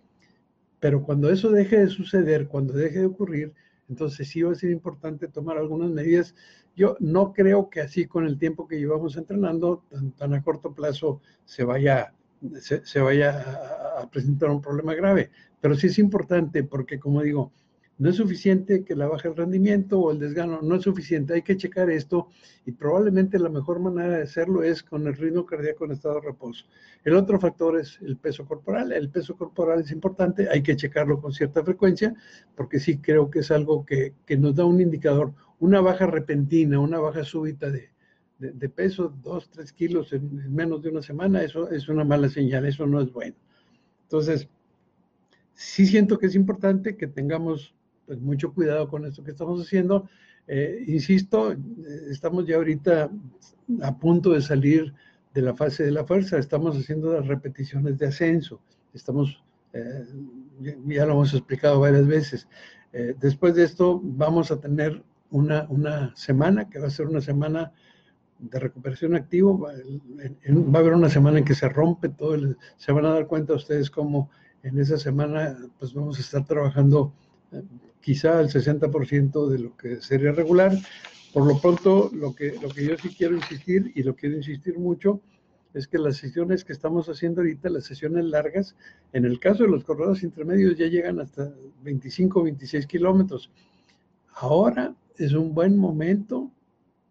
Pero 0.79 1.03
cuando 1.03 1.31
eso 1.31 1.51
deje 1.51 1.79
de 1.79 1.89
suceder, 1.89 2.49
cuando 2.49 2.75
deje 2.75 3.01
de 3.01 3.07
ocurrir, 3.07 3.53
entonces 3.93 4.27
sí 4.27 4.41
va 4.41 4.53
a 4.53 4.55
ser 4.55 4.71
importante 4.71 5.29
tomar 5.29 5.59
algunas 5.59 5.91
medidas. 5.91 6.35
Yo 6.75 6.97
no 6.99 7.35
creo 7.35 7.69
que 7.69 7.83
así 7.83 8.07
con 8.07 8.25
el 8.25 8.39
tiempo 8.39 8.67
que 8.67 8.79
llevamos 8.79 9.19
entrenando, 9.19 9.85
tan, 10.17 10.33
a 10.33 10.43
corto 10.43 10.73
plazo, 10.73 11.21
se 11.45 11.63
vaya, 11.63 12.15
se, 12.59 13.01
vaya 13.01 14.01
a, 14.01 14.09
presentar 14.11 14.49
un 14.49 14.63
problema 14.63 14.95
grave. 14.95 15.31
Pero 15.61 15.75
sí 15.75 15.89
es 15.89 15.99
importante 15.99 16.65
porque, 16.65 16.99
como 16.99 17.21
digo, 17.21 17.53
no 18.03 18.11
es 18.11 18.17
suficiente 18.17 18.83
que 18.83 18.97
la 18.97 19.07
baje 19.07 19.29
el 19.29 19.37
rendimiento 19.37 20.01
o 20.01 20.11
el 20.11 20.19
desgano, 20.19 20.61
no 20.61 20.75
es 20.75 20.83
suficiente, 20.83 21.35
hay 21.35 21.43
que 21.43 21.57
checar 21.57 21.89
esto 21.89 22.31
y 22.67 22.73
probablemente 22.73 23.39
la 23.39 23.49
mejor 23.49 23.79
manera 23.79 24.17
de 24.17 24.25
hacerlo 24.25 24.65
es 24.65 24.83
con 24.83 25.07
el 25.07 25.15
ritmo 25.15 25.47
cardíaco 25.47 25.85
en 25.85 25.93
estado 25.93 26.17
de 26.17 26.23
reposo. 26.23 26.65
El 27.05 27.15
otro 27.15 27.39
factor 27.39 27.79
es 27.79 28.01
el 28.03 28.17
peso 28.17 28.45
corporal, 28.45 28.91
el 28.91 29.09
peso 29.09 29.37
corporal 29.37 29.83
es 29.83 29.93
importante, 29.93 30.49
hay 30.51 30.65
que 30.65 30.75
checarlo 30.75 31.21
con 31.21 31.33
cierta 31.33 31.63
frecuencia 31.63 32.13
porque 32.57 32.81
sí 32.81 32.99
creo 32.99 33.31
que 33.31 33.39
es 33.39 33.53
algo 33.53 33.87
que, 33.87 34.15
nos 34.37 34.57
da 34.57 34.65
un 34.65 34.81
indicador, 34.81 35.33
una 35.61 35.81
baja 35.81 36.07
repentina, 36.07 36.81
una 36.81 36.99
baja 36.99 37.23
súbita 37.23 37.71
de, 37.71 38.69
peso, 38.69 39.17
dos, 39.23 39.49
tres 39.49 39.73
kilos 39.73 40.13
en, 40.13 40.53
menos 40.53 40.83
de 40.83 40.89
una 40.89 41.03
semana, 41.03 41.41
eso 41.45 41.71
es 41.71 41.89
una 41.89 42.03
mala 42.03 42.29
señal, 42.29 42.67
eso 42.67 42.85
no 42.85 43.01
es 43.01 43.13
bueno. 43.13 43.37
Entonces, 44.03 44.49
sí 45.55 45.87
siento 45.87 46.19
que 46.19 46.27
es 46.27 46.35
importante 46.35 46.97
que 46.97 47.07
tengamos 47.07 47.77
pues 48.07 48.21
mucho 48.21 48.53
cuidado 48.53 48.89
con 48.89 49.05
esto 49.07 49.23
que 49.23 49.31
estamos 49.31 49.61
haciendo. 49.61 50.09
Eh, 50.47 50.85
insisto, 50.89 51.55
estamos 52.11 52.47
ya 52.47 52.57
ahorita 52.57 53.11
a 53.83 53.99
punto 53.99 54.31
de 54.31 54.43
salir 54.43 54.93
de 55.35 55.43
la 55.43 55.55
fase 55.55 55.85
de 55.85 55.93
la 55.93 56.05
fuerza, 56.05 56.39
estamos 56.39 56.77
haciendo 56.77 57.13
las 57.13 57.27
repeticiones 57.27 57.99
de 57.99 58.07
ascenso, 58.07 58.61
estamos, 58.93 59.43
eh, 59.73 60.05
ya 60.87 61.07
lo 61.07 61.13
hemos 61.13 61.33
explicado 61.33 61.81
varias 61.81 62.07
veces. 62.07 62.49
Eh, 62.93 63.15
después 63.19 63.55
de 63.55 63.65
esto 63.65 64.01
vamos 64.03 64.51
a 64.51 64.61
tener 64.61 65.03
una, 65.31 65.67
una 65.71 66.15
semana, 66.15 66.69
que 66.69 66.79
va 66.79 66.89
a 66.89 66.91
ser 66.91 67.07
una 67.07 67.23
semana 67.23 67.73
de 68.39 68.59
recuperación 68.59 69.15
activo, 69.15 69.59
va, 69.59 69.71
a 69.71 70.79
haber 70.79 70.95
una 70.95 71.09
semana 71.09 71.39
en 71.39 71.45
que 71.45 71.55
se 71.55 71.69
rompe 71.69 72.09
todo, 72.09 72.37
se 72.77 72.93
van 72.93 73.07
a 73.07 73.15
dar 73.15 73.27
cuenta 73.27 73.55
ustedes 73.55 73.89
cómo 73.89 74.31
en 74.63 74.79
esa 74.79 74.99
semana 74.99 75.57
pues 75.79 75.95
vamos 75.95 76.19
a 76.19 76.21
estar 76.21 76.45
trabajando 76.45 77.13
eh, 77.53 77.63
quizá 78.03 78.41
el 78.41 78.49
60% 78.49 79.49
de 79.49 79.59
lo 79.59 79.77
que 79.77 80.03
sería 80.03 80.33
regular. 80.33 80.73
Por 81.33 81.47
lo 81.47 81.59
pronto, 81.59 82.11
lo 82.13 82.35
que, 82.35 82.59
lo 82.61 82.69
que 82.69 82.85
yo 82.85 82.99
sí 82.99 83.15
quiero 83.17 83.37
insistir, 83.37 83.93
y 83.95 84.03
lo 84.03 84.15
quiero 84.15 84.37
insistir 84.37 84.79
mucho, 84.79 85.21
es 85.73 85.89
que 85.89 85.99
las 85.99 86.19
sesiones 86.19 86.65
que 86.65 86.73
estamos 86.73 87.09
haciendo 87.09 87.41
ahorita, 87.41 87.71
las 87.71 87.85
sesiones 87.85 88.27
largas, 88.27 88.77
en 89.13 89.25
el 89.25 89.41
caso 89.41 89.63
de 89.63 89.71
los 89.71 89.85
corredores 89.85 90.23
intermedios 90.23 90.77
ya 90.77 90.87
llegan 90.87 91.19
hasta 91.21 91.51
25, 91.83 92.43
26 92.43 92.87
kilómetros. 92.87 93.51
Ahora 94.35 94.95
es 95.17 95.33
un 95.33 95.55
buen 95.55 95.79
momento 95.79 96.51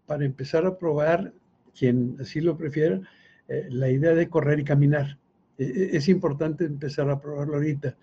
para 0.05 0.25
empezar 0.25 0.65
a 0.65 0.77
probar, 0.77 1.33
quien 1.77 2.17
así 2.19 2.41
lo 2.41 2.57
prefiera, 2.57 3.01
eh, 3.47 3.67
la 3.69 3.89
idea 3.89 4.13
de 4.13 4.29
correr 4.29 4.59
y 4.59 4.63
caminar. 4.63 5.17
E, 5.57 5.63
e, 5.63 5.97
es 5.97 6.07
importante 6.09 6.65
empezar 6.65 7.09
a 7.09 7.19
probarlo 7.19 7.55
ahorita. 7.55 7.95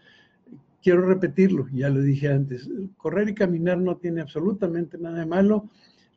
Quiero 0.82 1.02
repetirlo, 1.02 1.66
ya 1.72 1.88
lo 1.88 2.00
dije 2.00 2.28
antes, 2.28 2.68
correr 2.96 3.28
y 3.28 3.34
caminar 3.34 3.78
no 3.78 3.96
tiene 3.96 4.20
absolutamente 4.20 4.96
nada 4.98 5.18
de 5.18 5.26
malo. 5.26 5.68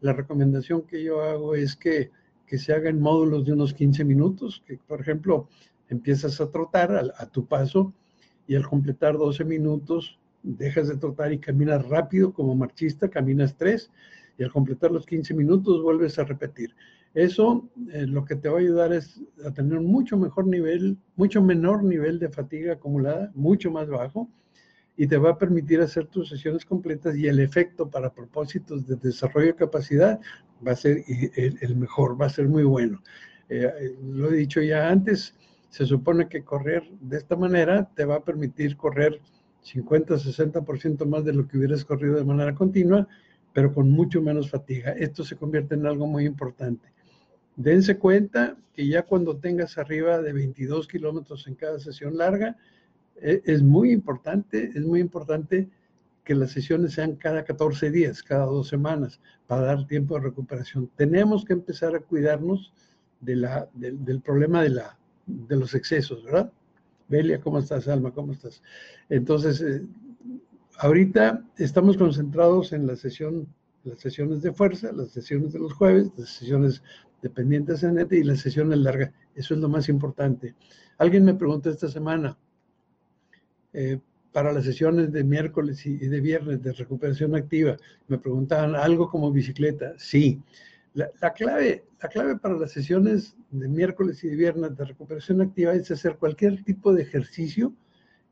La 0.02 0.14
recomendación 0.14 0.84
que 0.84 1.04
yo 1.04 1.22
hago 1.22 1.56
es 1.56 1.76
que, 1.76 2.12
que 2.46 2.58
se 2.58 2.74
hagan 2.74 3.00
módulos 3.00 3.46
de 3.46 3.54
unos 3.54 3.74
15 3.74 4.06
minutos, 4.06 4.64
que 4.66 4.78
por 4.78 5.02
ejemplo 5.02 5.48
empiezas 5.90 6.40
a 6.42 6.50
trotar 6.50 6.92
a, 6.92 7.02
a 7.18 7.26
tu 7.26 7.46
paso 7.48 7.94
y 8.48 8.56
al 8.56 8.68
completar 8.68 9.18
12 9.18 9.44
minutos 9.46 10.20
dejas 10.44 10.88
de 10.88 10.98
trotar 10.98 11.32
y 11.34 11.40
caminas 11.40 11.88
rápido 11.88 12.34
como 12.34 12.56
marchista, 12.56 13.10
caminas 13.10 13.56
3 13.58 13.92
y 14.38 14.44
al 14.44 14.52
completar 14.52 14.92
los 14.92 15.06
15 15.06 15.34
minutos 15.34 15.82
vuelves 15.82 16.18
a 16.20 16.24
repetir. 16.24 16.76
Eso 17.14 17.70
eh, 17.92 18.08
lo 18.08 18.24
que 18.24 18.36
te 18.36 18.48
va 18.48 18.58
a 18.58 18.62
ayudar 18.62 18.94
es 18.94 19.22
a 19.46 19.52
tener 19.52 19.82
mucho 19.82 20.18
mejor 20.18 20.48
nivel, 20.48 20.98
mucho 21.16 21.42
menor 21.42 21.84
nivel 21.84 22.20
de 22.20 22.30
fatiga 22.30 22.74
acumulada, 22.74 23.32
mucho 23.36 23.70
más 23.70 23.90
bajo, 23.90 24.30
y 24.98 25.08
te 25.08 25.18
va 25.18 25.32
a 25.32 25.38
permitir 25.38 25.82
hacer 25.82 26.08
tus 26.08 26.30
sesiones 26.30 26.66
completas 26.66 27.16
y 27.16 27.28
el 27.28 27.40
efecto 27.40 27.90
para 27.90 28.14
propósitos 28.14 28.86
de 28.86 28.96
desarrollo 28.98 29.48
de 29.48 29.56
capacidad 29.56 30.20
va 30.66 30.74
a 30.74 30.76
ser 30.76 31.04
el, 31.08 31.76
mejor, 31.76 32.20
va 32.20 32.28
a 32.28 32.30
ser 32.30 32.48
muy 32.48 32.64
bueno. 32.64 33.02
Eh, 33.50 33.98
lo 34.04 34.32
he 34.32 34.36
dicho 34.36 34.62
ya 34.62 34.90
antes, 34.90 35.36
se 35.70 35.86
supone 35.86 36.28
que 36.28 36.44
correr 36.44 36.84
de 37.00 37.18
esta 37.18 37.36
manera 37.36 37.90
te 37.96 38.06
va 38.06 38.16
a 38.16 38.24
permitir 38.24 38.76
correr 38.78 39.22
50, 39.62 40.16
60% 40.16 41.06
más 41.06 41.24
de 41.24 41.34
lo 41.34 41.48
que 41.48 41.58
hubieras 41.58 41.86
corrido 41.86 42.16
de 42.16 42.24
manera 42.24 42.54
continua, 42.54 43.08
pero 43.54 43.74
con 43.74 43.90
mucho 43.90 44.22
menos 44.22 44.50
fatiga. 44.50 44.92
Esto 44.92 45.24
se 45.24 45.36
convierte 45.36 45.76
en 45.76 45.86
algo 45.86 46.08
muy 46.08 46.26
importante. 46.26 46.92
Dense 47.56 47.98
cuenta 47.98 48.58
que 48.74 48.88
ya 48.88 49.04
cuando 49.04 49.38
tengas 49.38 49.78
arriba 49.78 50.22
de 50.22 50.34
22 50.34 50.88
kilómetros 50.88 51.48
en 51.48 51.56
cada 51.56 51.80
sesión 51.80 52.18
larga, 52.18 52.58
es 53.22 53.64
muy 53.64 53.92
importante, 53.92 54.72
es 54.76 54.86
muy 54.86 55.00
importante 55.00 55.70
que 56.24 56.36
las 56.36 56.52
sesiones 56.52 56.94
sean 56.94 57.16
cada 57.16 57.44
14 57.44 57.90
días, 57.92 58.22
cada 58.22 58.46
dos 58.46 58.68
semanas, 58.68 59.20
para 59.48 59.64
dar 59.64 59.88
tiempo 59.88 60.16
de 60.16 60.22
recuperación. 60.22 60.90
Tenemos 60.96 61.46
que 61.46 61.54
empezar 61.54 61.96
a 61.96 62.00
cuidarnos 62.00 62.74
de 63.20 63.36
la, 63.36 63.70
del 63.74 64.22
problema 64.22 64.64
de, 64.64 64.70
la, 64.70 64.98
de 65.26 65.56
los 65.56 65.74
excesos, 65.74 66.24
¿verdad? 66.24 66.52
Belia, 67.08 67.42
¿cómo 67.42 67.60
estás? 67.60 67.88
Alma, 67.88 68.12
¿cómo 68.12 68.32
estás? 68.32 68.62
Entonces, 69.10 69.62
eh, 69.62 69.86
ahorita 70.78 71.44
estamos 71.58 71.98
concentrados 71.98 72.72
en 72.74 72.88
la 72.88 72.96
sesión, 72.96 73.48
las 73.84 74.00
sesiones 74.00 74.42
de 74.42 74.54
fuerza, 74.54 74.92
las 74.92 75.10
sesiones 75.10 75.54
de 75.54 75.60
los 75.60 75.74
jueves, 75.74 76.12
las 76.18 76.30
sesiones 76.30 76.84
dependientes 77.22 77.84
en 77.84 77.96
NET 77.96 78.14
y 78.14 78.24
las 78.24 78.40
sesiones 78.40 78.80
largas. 78.80 79.12
Eso 79.36 79.54
es 79.54 79.60
lo 79.60 79.70
más 79.70 79.90
importante. 79.90 80.56
Alguien 80.98 81.26
me 81.26 81.34
preguntó 81.34 81.70
esta 81.70 81.88
semana, 81.88 82.38
eh, 83.74 84.00
para 84.32 84.54
las 84.54 84.64
sesiones 84.64 85.12
de 85.12 85.24
miércoles 85.24 85.86
y 85.86 85.98
de 85.98 86.22
viernes 86.22 86.62
de 86.64 86.72
recuperación 86.72 87.36
activa, 87.36 87.76
me 88.08 88.18
preguntaban 88.18 88.76
algo 88.76 89.10
como 89.10 89.32
bicicleta. 89.32 89.94
Sí, 89.98 90.42
la, 90.94 91.34
clave, 91.34 91.86
la 92.02 92.10
clave 92.10 92.38
para 92.38 92.56
las 92.56 92.72
sesiones 92.72 93.36
de 93.50 93.68
miércoles 93.68 94.24
y 94.24 94.30
de 94.30 94.36
viernes 94.36 94.76
de 94.76 94.86
recuperación 94.86 95.42
activa 95.42 95.74
es 95.74 95.90
hacer 95.92 96.18
cualquier 96.18 96.64
tipo 96.64 96.94
de 96.94 97.04
ejercicio 97.04 97.74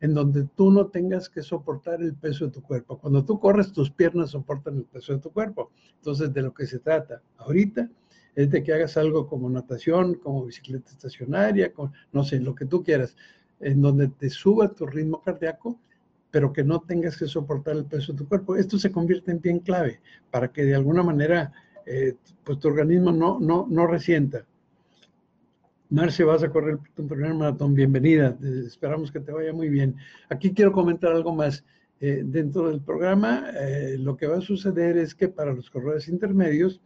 en 0.02 0.14
donde 0.14 0.48
tú 0.56 0.72
no 0.72 0.88
tengas 0.88 1.30
que 1.30 1.42
soportar 1.42 2.02
el 2.02 2.16
peso 2.16 2.46
de 2.46 2.52
tu 2.52 2.62
cuerpo. 2.62 2.98
Cuando 2.98 3.24
tú 3.26 3.40
corres, 3.40 3.72
tus 3.72 3.92
piernas 3.92 4.32
soportan 4.32 4.78
el 4.78 4.86
peso 4.86 5.14
de 5.14 5.20
tu 5.20 5.32
cuerpo. 5.32 5.72
Entonces, 5.96 6.34
de 6.34 6.42
lo 6.42 6.54
que 6.54 6.66
se 6.66 6.80
trata 6.80 7.22
ahorita 7.38 7.90
es 8.36 8.50
de 8.50 8.64
que 8.64 8.74
hagas 8.74 8.96
algo 8.96 9.28
como 9.28 9.50
natación, 9.50 10.16
como 10.16 10.46
bicicleta 10.46 10.92
estacionaria, 10.92 11.74
no 12.14 12.24
sé, 12.24 12.40
lo 12.40 12.56
que 12.56 12.66
tú 12.66 12.84
quieras, 12.84 13.16
en 13.60 13.82
donde 13.82 14.08
te 14.08 14.30
suba 14.30 14.70
tu 14.70 14.86
ritmo 14.86 15.22
cardíaco, 15.22 15.80
pero 16.32 16.54
que 16.54 16.64
no 16.64 16.80
tengas 16.82 17.18
que 17.18 17.28
soportar 17.28 17.76
el 17.76 17.86
peso 17.86 18.12
de 18.12 18.20
tu 18.20 18.28
cuerpo. 18.28 18.56
Esto 18.56 18.78
se 18.78 18.92
convierte 18.92 19.32
en 19.32 19.42
bien 19.42 19.60
clave 19.60 20.00
para 20.32 20.52
que 20.52 20.64
de 20.64 20.76
alguna 20.76 21.04
manera 21.04 21.52
eh, 21.86 22.16
pues 22.44 22.60
tu 22.60 22.68
organismo 22.68 23.12
no, 23.12 23.40
no, 23.40 23.68
no 23.70 23.88
resienta. 23.88 24.46
Marce, 25.90 26.24
vas 26.24 26.44
a 26.44 26.50
correr 26.50 26.78
tu 26.96 27.08
primer 27.08 27.34
maratón, 27.34 27.74
bienvenida, 27.74 28.38
esperamos 28.68 29.12
que 29.12 29.20
te 29.20 29.32
vaya 29.32 29.52
muy 29.54 29.70
bien. 29.70 29.96
Aquí 30.30 30.54
quiero 30.54 30.72
comentar 30.72 31.12
algo 31.12 31.34
más. 31.34 31.64
Eh, 32.02 32.22
dentro 32.24 32.70
del 32.70 32.80
programa, 32.80 33.50
eh, 33.60 33.98
lo 33.98 34.16
que 34.16 34.26
va 34.26 34.38
a 34.38 34.42
suceder 34.42 34.98
es 34.98 35.14
que 35.14 35.28
para 35.28 35.52
los 35.52 35.70
corredores 35.70 36.08
intermedios 36.08 36.80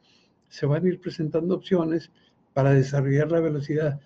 se 0.48 0.66
van 0.66 0.84
a 0.84 0.88
ir 0.88 1.00
presentando 1.00 1.54
opciones 1.54 2.12
para 2.54 2.74
desarrollar 2.74 3.32
la 3.32 3.40
velocidad. 3.40 4.00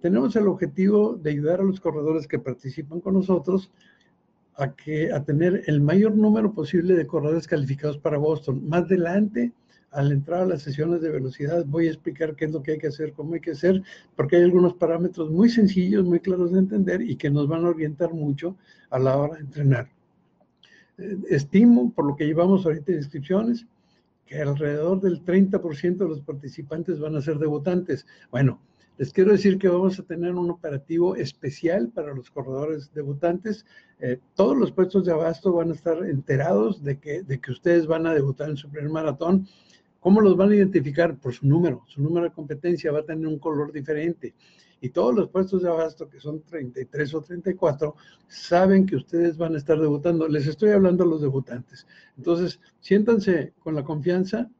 Tenemos 0.00 0.34
el 0.36 0.48
objetivo 0.48 1.14
de 1.14 1.30
ayudar 1.30 1.60
a 1.60 1.64
los 1.64 1.80
corredores 1.80 2.26
que 2.26 2.38
participan 2.38 3.00
con 3.00 3.14
nosotros 3.14 3.70
a, 4.56 4.74
que, 4.74 5.12
a 5.12 5.24
tener 5.24 5.62
el 5.66 5.80
mayor 5.80 6.14
número 6.14 6.52
posible 6.52 6.94
de 6.94 7.06
corredores 7.06 7.46
calificados 7.46 7.98
para 7.98 8.18
Boston. 8.18 8.66
Más 8.68 8.84
adelante, 8.84 9.52
al 9.90 10.10
entrar 10.10 10.42
a 10.42 10.46
las 10.46 10.62
sesiones 10.62 11.00
de 11.00 11.10
velocidad 11.10 11.64
voy 11.66 11.86
a 11.86 11.90
explicar 11.90 12.34
qué 12.34 12.46
es 12.46 12.52
lo 12.52 12.62
que 12.62 12.72
hay 12.72 12.78
que 12.78 12.88
hacer, 12.88 13.12
cómo 13.12 13.34
hay 13.34 13.40
que 13.40 13.52
hacer, 13.52 13.82
porque 14.16 14.36
hay 14.36 14.42
algunos 14.42 14.74
parámetros 14.74 15.30
muy 15.30 15.48
sencillos, 15.48 16.04
muy 16.04 16.20
claros 16.20 16.52
de 16.52 16.58
entender 16.58 17.00
y 17.02 17.16
que 17.16 17.30
nos 17.30 17.46
van 17.46 17.64
a 17.64 17.68
orientar 17.68 18.12
mucho 18.12 18.56
a 18.90 18.98
la 18.98 19.16
hora 19.16 19.34
de 19.34 19.40
entrenar. 19.40 19.88
Eh, 20.98 21.18
estimo, 21.30 21.92
por 21.92 22.06
lo 22.06 22.16
que 22.16 22.26
llevamos 22.26 22.64
ahorita 22.64 22.92
de 22.92 22.98
inscripciones, 22.98 23.66
que 24.26 24.40
alrededor 24.40 25.00
del 25.00 25.24
30% 25.24 25.96
de 25.98 26.08
los 26.08 26.20
participantes 26.22 26.98
van 26.98 27.14
a 27.16 27.20
ser 27.20 27.38
debutantes. 27.38 28.06
Bueno, 28.30 28.60
les 28.98 29.12
quiero 29.12 29.32
decir 29.32 29.58
que 29.58 29.68
vamos 29.68 29.98
a 29.98 30.04
tener 30.04 30.34
un 30.34 30.50
operativo 30.50 31.16
especial 31.16 31.88
para 31.88 32.14
los 32.14 32.30
corredores 32.30 32.92
debutantes. 32.94 33.66
Eh, 34.00 34.18
todos 34.34 34.56
los 34.56 34.72
puestos 34.72 35.04
de 35.04 35.12
abasto 35.12 35.52
van 35.52 35.70
a 35.70 35.74
estar 35.74 36.04
enterados 36.04 36.82
de 36.82 36.98
que, 36.98 37.22
de 37.22 37.40
que 37.40 37.52
ustedes 37.52 37.86
van 37.86 38.06
a 38.06 38.14
debutar 38.14 38.50
en 38.50 38.56
su 38.56 38.68
primer 38.68 38.90
maratón 38.90 39.46
¿Cómo 40.04 40.20
los 40.20 40.36
van 40.36 40.50
a 40.50 40.56
identificar? 40.56 41.16
Por 41.16 41.32
su 41.32 41.46
número. 41.46 41.82
Su 41.86 42.02
número 42.02 42.26
de 42.26 42.32
competencia 42.32 42.92
va 42.92 42.98
a 42.98 43.06
tener 43.06 43.26
un 43.26 43.38
color 43.38 43.72
diferente. 43.72 44.34
Y 44.82 44.90
todos 44.90 45.14
los 45.14 45.30
puestos 45.30 45.62
de 45.62 45.70
abasto, 45.70 46.10
que 46.10 46.20
son 46.20 46.42
33 46.42 47.14
o 47.14 47.22
34, 47.22 47.96
saben 48.28 48.84
que 48.84 48.96
ustedes 48.96 49.38
van 49.38 49.54
a 49.54 49.56
estar 49.56 49.80
debutando. 49.80 50.28
Les 50.28 50.46
estoy 50.46 50.72
hablando 50.72 51.04
a 51.04 51.06
los 51.06 51.22
debutantes. 51.22 51.86
Entonces, 52.18 52.60
siéntanse 52.80 53.54
con 53.60 53.74
la 53.74 53.82
confianza 53.82 54.50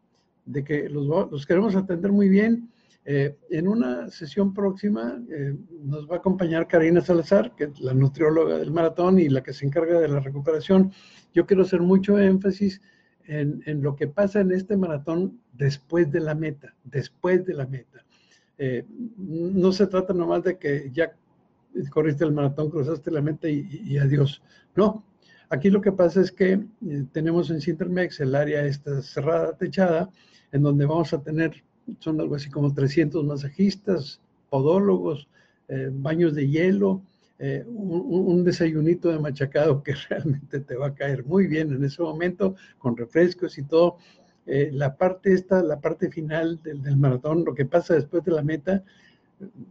de 0.46 0.64
que 0.64 0.88
los, 0.88 1.44
queremos 1.44 1.76
atender 1.76 2.10
muy 2.10 2.30
bien. 2.30 2.70
Eh, 3.06 3.36
en 3.50 3.68
una 3.68 4.08
sesión 4.08 4.54
próxima 4.54 5.22
eh, 5.30 5.54
nos 5.82 6.08
va 6.08 6.14
a 6.16 6.18
acompañar 6.18 6.66
Karina 6.66 7.02
Salazar, 7.02 7.54
que 7.54 7.64
es 7.64 7.80
la 7.80 7.92
nutrióloga 7.92 8.56
del 8.56 8.70
maratón 8.70 9.18
y 9.18 9.28
la 9.28 9.42
que 9.42 9.52
se 9.52 9.66
encarga 9.66 10.00
de 10.00 10.08
la 10.08 10.20
recuperación. 10.20 10.92
Yo 11.34 11.44
quiero 11.44 11.62
hacer 11.62 11.80
mucho 11.80 12.18
énfasis 12.18 12.80
en, 13.26 13.82
lo 13.82 13.96
que 13.96 14.06
pasa 14.06 14.40
en 14.40 14.52
este 14.52 14.76
maratón 14.76 15.40
después 15.52 16.10
de 16.10 16.20
la 16.20 16.34
meta, 16.34 16.74
después 16.84 17.44
de 17.44 17.54
la 17.54 17.66
meta. 17.66 18.04
Eh, 18.58 18.84
no 19.16 19.72
se 19.72 19.86
trata 19.86 20.12
nomás 20.12 20.42
de 20.44 20.58
que 20.58 20.90
ya 20.92 21.12
corriste 21.90 22.24
el 22.24 22.32
maratón, 22.32 22.70
cruzaste 22.70 23.10
la 23.10 23.22
meta 23.22 23.48
y, 23.48 23.98
adiós. 23.98 24.42
No, 24.76 25.04
aquí 25.48 25.70
lo 25.70 25.80
que 25.80 25.92
pasa 25.92 26.20
es 26.20 26.30
que 26.30 26.52
eh, 26.52 27.04
tenemos 27.12 27.50
en 27.50 27.60
Cintermex 27.60 28.20
el 28.20 28.34
área 28.34 28.64
esta 28.64 29.02
cerrada, 29.02 29.56
techada, 29.56 30.10
en 30.52 30.62
donde 30.62 30.86
vamos 30.86 31.12
a 31.12 31.22
tener, 31.22 31.64
son 31.98 32.20
algo 32.20 32.36
así 32.36 32.50
como 32.50 32.72
300 32.72 33.24
masajistas, 33.24 34.20
podólogos, 34.50 35.28
eh, 35.68 35.90
baños 35.92 36.34
de 36.34 36.48
hielo, 36.48 37.02
eh, 37.38 37.64
un, 37.66 38.44
desayunito 38.44 39.08
de 39.08 39.18
machacado 39.18 39.82
que 39.82 39.94
realmente 40.08 40.60
te 40.60 40.76
va 40.76 40.88
a 40.88 40.94
caer 40.94 41.24
muy 41.24 41.46
bien 41.46 41.72
en 41.72 41.84
ese 41.84 42.02
momento, 42.02 42.54
con 42.78 42.96
refrescos 42.96 43.58
y 43.58 43.62
todo. 43.64 43.96
Eh, 44.46 44.70
la 44.72 44.96
parte 44.96 45.32
esta, 45.32 45.62
la 45.62 45.80
parte 45.80 46.10
final 46.10 46.60
del, 46.62 46.96
maratón, 46.96 47.44
lo 47.44 47.54
que 47.54 47.64
pasa 47.64 47.94
después 47.94 48.24
de 48.24 48.32
la 48.32 48.42
meta, 48.42 48.84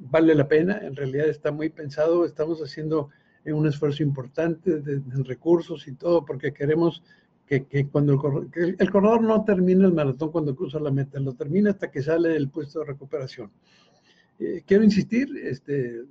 vale 0.09 0.33
la 0.35 0.47
pena, 0.47 0.79
en 0.79 0.95
realidad 0.95 1.27
está 1.27 1.51
muy 1.51 1.69
pensado, 1.69 2.25
estamos 2.25 2.59
haciendo 2.59 3.09
un 3.45 3.67
esfuerzo 3.67 4.03
importante 4.03 4.79
de, 4.79 5.01
recursos 5.23 5.87
y 5.87 5.93
todo, 5.93 6.25
porque 6.25 6.53
queremos 6.53 7.03
que, 7.45 7.87
cuando 7.91 8.13
el, 8.13 8.19
corredor 8.91 9.21
no 9.21 9.43
termina 9.43 9.85
el 9.85 9.93
maratón 9.93 10.31
cuando 10.31 10.55
cruza 10.55 10.79
la 10.79 10.91
meta, 10.91 11.19
lo 11.19 11.33
termina 11.33 11.71
hasta 11.71 11.91
que 11.91 12.01
sale 12.01 12.29
del 12.29 12.49
puesto 12.49 12.79
de 12.79 12.85
recuperación. 12.85 13.51
Eh, 14.39 14.63
quiero 14.65 14.83
insistir, 14.83 15.29
este, 15.43 16.03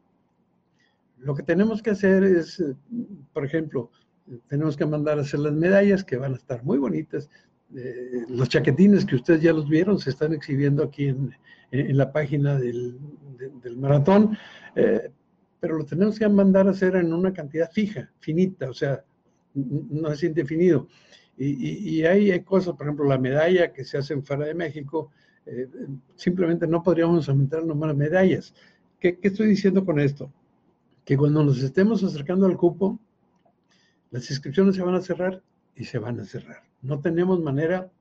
Lo 1.18 1.34
que 1.34 1.44
tenemos 1.44 1.82
que 1.82 1.92
hacer 1.92 2.24
es, 2.24 2.60
eh, 2.60 2.76
por 3.34 3.46
ejemplo, 3.46 3.90
tenemos 4.48 4.78
que 4.78 4.86
mandar 4.86 5.18
a 5.18 5.22
hacer 5.22 5.40
las 5.40 5.54
medallas 5.54 6.04
que 6.04 6.18
van 6.18 6.34
a 6.34 6.38
estar 6.38 6.64
muy 6.64 6.78
bonitas. 6.78 7.30
Eh, 7.76 8.26
los 8.30 8.50
chaquetines 8.50 9.06
que 9.06 9.16
ustedes 9.16 9.42
ya 9.42 9.54
los 9.54 9.68
vieron 9.68 9.98
se 10.00 10.12
están 10.12 10.34
exhibiendo 10.34 10.84
aquí 10.84 11.08
en, 11.08 11.34
en 11.72 11.98
la 11.98 12.12
página 12.12 12.60
del, 12.60 13.00
del 13.64 13.78
maratón, 13.78 14.38
eh, 14.76 15.10
pero 15.60 15.78
lo 15.78 15.86
tenemos 15.86 16.20
que 16.20 16.30
mandar 16.30 16.68
a 16.68 16.72
hacer 16.72 16.96
en 16.96 17.12
una 17.12 17.34
cantidad 17.34 17.72
fija, 17.72 18.12
finita, 18.20 18.70
o 18.70 18.74
sea, 18.74 19.04
no 19.56 20.12
es 20.12 20.24
indefinido. 20.24 20.88
Y, 21.38 21.98
y, 21.98 22.06
hay, 22.06 22.40
cosas, 22.42 22.76
por 22.76 22.86
ejemplo, 22.86 23.06
la 23.06 23.18
medalla 23.18 23.74
que 23.74 23.84
se 23.84 23.98
hace 23.98 24.22
fuera 24.22 24.46
de 24.46 24.54
México, 24.54 25.10
eh, 25.46 25.68
simplemente 26.16 26.68
no 26.68 26.84
podríamos 26.84 27.28
aumentar 27.28 27.62
el 27.62 27.68
número 27.68 27.94
de 27.94 28.00
medallas. 28.00 28.54
¿Qué, 29.00 29.18
¿Qué 29.18 29.30
estoy 29.30 29.48
diciendo 29.48 29.84
con 29.84 30.00
esto? 30.00 30.32
Que 31.04 31.18
cuando 31.18 31.44
nos 31.44 31.62
estemos 31.62 32.04
acercando 32.04 32.46
al 32.46 32.56
cupo, 32.56 33.00
las 34.12 34.30
inscripciones 34.30 34.76
se 34.76 34.84
van 34.84 34.94
a 34.94 35.02
cerrar 35.02 35.42
y 35.76 35.86
se 35.86 35.98
van 35.98 36.20
a 36.20 36.26
cerrar. 36.26 36.62
No 36.84 37.00
tenemos 37.00 37.42
manera, 37.42 37.92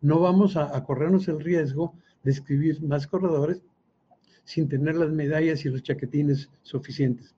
no 0.00 0.20
vamos 0.20 0.56
a, 0.56 0.82
corrernos 0.84 1.28
el 1.28 1.40
riesgo 1.40 1.94
de 2.22 2.30
escribir 2.30 2.82
más 2.82 3.06
corredores 3.06 3.60
sin 4.44 4.68
tener 4.68 4.94
las 4.94 5.10
medallas 5.10 5.64
y 5.64 5.68
los 5.68 5.82
chaquetines 5.82 6.48
suficientes. 6.62 7.34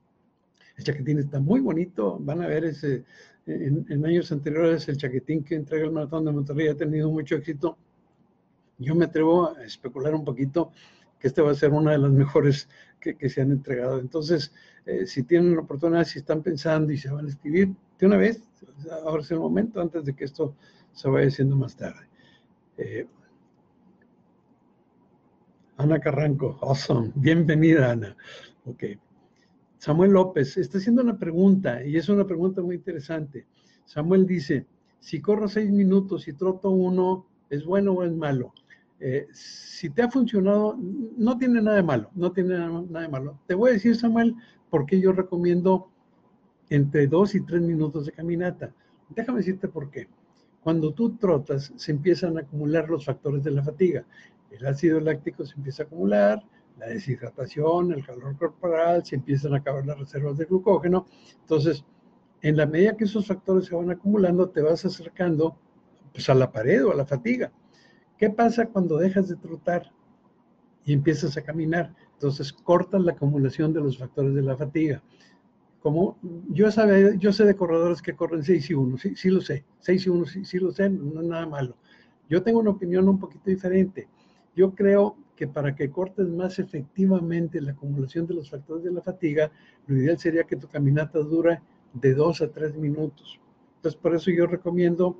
El 0.77 0.83
chaquetín 0.83 1.19
está 1.19 1.39
muy 1.39 1.59
bonito, 1.59 2.17
van 2.19 2.41
a 2.41 2.47
ver 2.47 2.65
ese, 2.65 3.03
en, 3.47 4.05
años 4.05 4.31
anteriores 4.31 4.87
el 4.87 4.97
chaquetín 4.97 5.43
que 5.43 5.55
entrega 5.55 5.85
el 5.85 5.91
maratón 5.91 6.25
de 6.25 6.31
Monterrey 6.31 6.67
ha 6.67 6.77
tenido 6.77 7.09
mucho 7.09 7.35
éxito. 7.35 7.77
Yo 8.77 8.93
me 8.93 9.05
atrevo 9.05 9.55
a 9.55 9.63
especular 9.63 10.13
un 10.13 10.23
poquito 10.23 10.71
que 11.19 11.27
este 11.27 11.41
va 11.41 11.51
a 11.51 11.55
ser 11.55 11.71
una 11.71 11.91
de 11.91 11.97
las 11.97 12.11
mejores 12.11 12.69
que, 12.99 13.15
que 13.15 13.27
se 13.27 13.41
han 13.41 13.51
entregado. 13.51 13.99
Entonces, 13.99 14.53
eh, 14.85 15.07
si 15.07 15.23
tienen 15.23 15.55
la 15.55 15.61
oportunidad, 15.61 16.03
si 16.03 16.19
están 16.19 16.43
pensando 16.43 16.93
y 16.93 16.97
se 16.97 17.09
van 17.09 17.25
a 17.25 17.29
escribir, 17.29 17.73
de 17.97 18.05
una 18.05 18.17
vez, 18.17 18.43
ahora 19.03 19.23
es 19.23 19.31
el 19.31 19.39
momento 19.39 19.81
antes 19.81 20.05
de 20.05 20.13
que 20.13 20.25
esto 20.25 20.55
se 20.93 21.09
vaya 21.09 21.27
haciendo 21.27 21.55
más 21.55 21.75
tarde. 21.75 22.07
Eh, 22.77 23.07
Ana 25.77 25.99
Carranco, 25.99 26.59
awesome, 26.61 27.11
bienvenida 27.15 27.91
Ana. 27.91 28.15
Ok. 28.65 28.83
Samuel 29.77 30.11
López 30.11 30.57
está 30.57 30.77
haciendo 30.79 31.01
una 31.01 31.17
pregunta 31.17 31.83
y 31.85 31.97
es 31.97 32.09
una 32.09 32.25
pregunta 32.25 32.61
muy 32.61 32.75
interesante. 32.75 33.45
Samuel 33.85 34.25
dice, 34.25 34.65
si 34.99 35.21
corro 35.21 35.47
seis 35.47 35.71
minutos 35.71 36.27
y 36.27 36.33
troto 36.33 36.69
uno, 36.71 37.27
¿es 37.49 37.63
bueno 37.65 37.93
o 37.93 38.03
es 38.03 38.11
malo? 38.11 38.53
Eh, 38.99 39.27
si 39.31 39.89
te 39.91 40.01
ha 40.01 40.09
funcionado, 40.09 40.75
no 41.17 41.37
tiene 41.37 41.61
nada 41.61 41.83
malo, 41.83 42.09
no 42.15 42.31
tiene 42.31 42.57
nada 42.57 43.01
de 43.01 43.09
malo. 43.09 43.39
Te 43.45 43.53
voy 43.53 43.69
a 43.69 43.73
decir, 43.73 43.95
Samuel, 43.95 44.35
por 44.69 44.85
qué 44.85 44.99
yo 44.99 45.11
recomiendo 45.11 45.91
entre 46.69 47.07
dos 47.07 47.35
y 47.35 47.41
tres 47.41 47.61
minutos 47.61 48.07
de 48.07 48.11
caminata. 48.11 48.73
Déjame 49.09 49.39
decirte 49.39 49.67
por 49.67 49.89
qué. 49.89 50.07
Cuando 50.61 50.93
tú 50.93 51.15
trotas, 51.15 51.71
se 51.75 51.91
empiezan 51.91 52.37
a 52.37 52.41
acumular 52.41 52.89
los 52.89 53.05
factores 53.05 53.43
de 53.43 53.51
la 53.51 53.63
fatiga. 53.63 54.05
El 54.51 54.65
ácido 54.65 54.99
láctico 54.99 55.45
se 55.45 55.55
empieza 55.55 55.83
a 55.83 55.85
acumular, 55.85 56.43
la 56.77 56.87
deshidratación, 56.87 57.91
el 57.91 58.05
calor 58.05 58.37
corporal, 58.37 59.05
se 59.05 59.15
empiezan 59.15 59.53
a 59.53 59.57
acabar 59.57 59.85
las 59.85 59.99
reservas 59.99 60.37
de 60.37 60.45
glucógeno. 60.45 61.05
Entonces, 61.41 61.83
en 62.41 62.57
la 62.57 62.65
medida 62.65 62.95
que 62.95 63.05
esos 63.05 63.27
factores 63.27 63.65
se 63.65 63.75
van 63.75 63.89
acumulando, 63.89 64.49
te 64.49 64.61
vas 64.61 64.85
acercando 64.85 65.57
pues, 66.13 66.29
a 66.29 66.35
la 66.35 66.51
pared 66.51 66.85
o 66.85 66.91
a 66.91 66.95
la 66.95 67.05
fatiga. 67.05 67.51
¿Qué 68.17 68.29
pasa 68.29 68.67
cuando 68.67 68.97
dejas 68.97 69.27
de 69.27 69.35
trotar 69.35 69.91
y 70.85 70.93
empiezas 70.93 71.35
a 71.37 71.41
caminar? 71.41 71.93
Entonces, 72.13 72.53
cortas 72.53 73.01
la 73.01 73.13
acumulación 73.13 73.73
de 73.73 73.81
los 73.81 73.97
factores 73.97 74.33
de 74.33 74.41
la 74.41 74.55
fatiga 74.55 75.01
como 75.87 76.17
yo, 76.49 76.69
sabe, 76.69 77.17
yo 77.17 77.31
sé 77.31 77.45
de 77.45 77.55
corredores 77.55 78.01
que 78.01 78.13
corren 78.13 78.43
6 78.43 78.69
y 78.69 78.73
1, 78.73 78.97
sí, 78.97 79.15
sí 79.15 79.29
lo 79.29 79.39
sé, 79.39 79.63
6 79.79 80.05
y 80.05 80.09
1 80.09 80.25
sí, 80.25 80.43
sí, 80.43 80.59
lo 80.59 80.71
sé, 80.71 80.89
no 80.89 81.21
es 81.21 81.27
nada 81.27 81.45
malo. 81.45 81.77
Yo 82.29 82.43
tengo 82.43 82.59
una 82.59 82.71
opinión 82.71 83.07
un 83.07 83.17
poquito 83.17 83.49
diferente. 83.49 84.09
Yo 84.53 84.75
creo 84.75 85.15
que 85.37 85.47
para 85.47 85.75
que 85.75 85.89
cortes 85.89 86.27
más 86.27 86.59
efectivamente 86.59 87.61
la 87.61 87.71
acumulación 87.71 88.27
de 88.27 88.33
los 88.33 88.49
factores 88.49 88.83
de 88.83 88.91
la 88.91 89.01
fatiga, 89.01 89.51
lo 89.85 89.95
ideal 89.95 90.17
sería 90.17 90.43
que 90.43 90.57
tu 90.57 90.67
caminata 90.67 91.19
dure 91.19 91.61
de 91.93 92.13
2 92.13 92.41
a 92.41 92.51
3 92.51 92.75
minutos. 92.75 93.39
Entonces, 93.77 94.01
por 94.01 94.15
eso 94.15 94.31
yo 94.31 94.47
recomiendo 94.47 95.17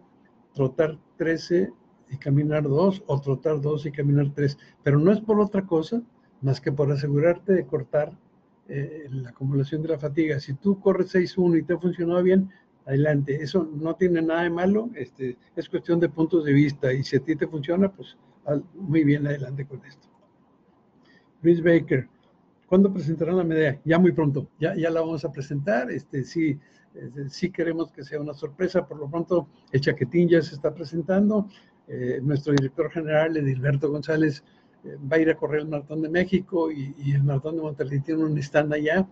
trotar 0.54 0.98
13 1.18 1.72
y 2.10 2.18
caminar 2.18 2.64
2 2.64 3.04
o 3.06 3.22
trotar 3.22 3.62
2 3.62 3.86
y 3.86 3.92
caminar 3.92 4.34
3. 4.34 4.58
Pero 4.84 5.00
no 5.00 5.12
es 5.12 5.22
por 5.22 5.40
otra 5.40 5.66
cosa 5.66 6.02
más 6.42 6.60
que 6.60 6.72
por 6.72 6.92
asegurarte 6.92 7.54
de 7.54 7.66
cortar 7.66 8.12
eh, 8.68 9.08
la 9.12 9.30
acumulación 9.30 9.82
de 9.84 9.90
la 9.90 10.00
fatiga. 10.00 10.40
Si 10.40 10.54
tú 10.56 10.80
corres 10.80 11.14
6-1 11.14 11.60
y 11.60 11.64
te 11.64 11.74
ha 11.74 11.80
funcionado 11.80 12.24
bien, 12.24 12.50
adelante. 12.88 13.42
Eso 13.42 13.70
no 13.72 13.96
tiene 13.96 14.22
nada 14.22 14.44
de 14.44 14.50
malo, 14.50 14.90
este, 14.96 15.38
es 15.56 15.70
cuestión 15.70 16.00
de 16.00 16.10
puntos 16.10 16.46
de 16.46 16.54
vista. 16.54 16.92
Y 16.94 17.04
si 17.04 17.18
a 17.18 17.20
ti 17.20 17.36
te 17.36 17.48
funciona, 17.48 17.92
pues 17.92 18.18
muy 18.74 19.04
bien, 19.04 19.28
adelante 19.28 19.66
con 19.66 19.86
esto. 19.86 20.07
Luis 21.48 21.64
Baker, 21.64 22.10
¿cuándo 22.68 22.92
presentarán 22.92 23.38
la 23.38 23.44
medalla? 23.46 23.80
Ya 23.86 23.98
muy 23.98 24.12
pronto, 24.12 24.50
ya, 24.60 24.76
ya 24.76 24.90
la 24.90 25.00
vamos 25.00 25.24
a 25.24 25.32
presentar. 25.32 25.90
Este, 25.90 26.26
sí, 26.26 26.60
este, 26.94 27.30
sí 27.30 27.52
queremos 27.52 27.90
que 27.90 28.04
sea 28.04 28.20
una 28.20 28.34
sorpresa. 28.34 28.86
Por 28.86 28.98
lo 28.98 29.10
pronto, 29.10 29.48
el 29.72 29.80
chaquetín 29.80 30.28
ya 30.28 30.42
se 30.42 30.56
está 30.56 30.74
presentando. 30.74 31.48
Eh, 31.88 32.20
nuestro 32.22 32.52
director 32.52 32.92
general, 32.92 33.38
Edilberto 33.38 33.90
González, 33.90 34.44
va 35.10 35.16
a 35.16 35.20
ir 35.20 35.30
a 35.30 35.38
correr 35.38 35.62
el 35.62 35.70
Maratón 35.70 36.02
de 36.02 36.10
México 36.10 36.70
y, 36.70 36.94
el 37.14 37.24
Maratón 37.24 37.56
de 37.56 37.62
Monterrey 37.62 38.02
tiene 38.02 38.26
un 38.26 38.38
stand 38.40 38.74
allá. 38.74 39.08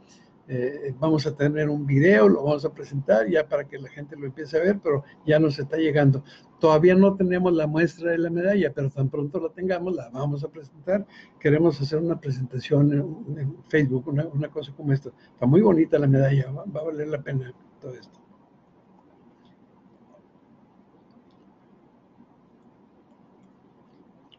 Eh, 0.47 0.93
vamos 0.99 1.25
a 1.25 1.35
tener 1.35 1.69
un 1.69 1.85
video, 1.87 2.29
lo 2.29 2.43
vamos 2.43 2.65
a 2.65 2.73
presentar 2.73 3.27
ya 3.27 3.47
para 3.47 3.67
que 3.67 3.79
la 3.79 3.89
gente 3.89 4.15
lo 4.15 4.27
empiece 4.27 4.57
a 4.57 4.61
ver, 4.61 4.79
pero 4.79 5.03
ya 5.25 5.39
nos 5.39 5.57
está 5.57 5.77
llegando. 5.77 6.23
Todavía 6.59 6.93
no 6.95 7.15
tenemos 7.15 7.51
la 7.53 7.65
muestra 7.65 8.11
de 8.11 8.19
la 8.19 8.29
medalla, 8.29 8.71
pero 8.73 8.89
tan 8.89 9.09
pronto 9.09 9.39
la 9.39 9.49
tengamos, 9.49 9.95
la 9.95 10.09
vamos 10.09 10.43
a 10.43 10.49
presentar. 10.49 11.05
Queremos 11.39 11.81
hacer 11.81 11.99
una 11.99 12.19
presentación 12.19 12.93
en, 13.37 13.57
Facebook, 13.67 14.07
una, 14.07 14.49
cosa 14.49 14.71
como 14.73 14.93
esta. 14.93 15.09
Está 15.33 15.47
muy 15.47 15.61
bonita 15.61 15.97
la 15.97 16.07
medalla, 16.07 16.51
va, 16.51 16.65
va 16.65 16.81
a 16.81 16.83
valer 16.85 17.07
la 17.07 17.21
pena 17.21 17.51
todo 17.81 17.93
esto. 17.95 18.19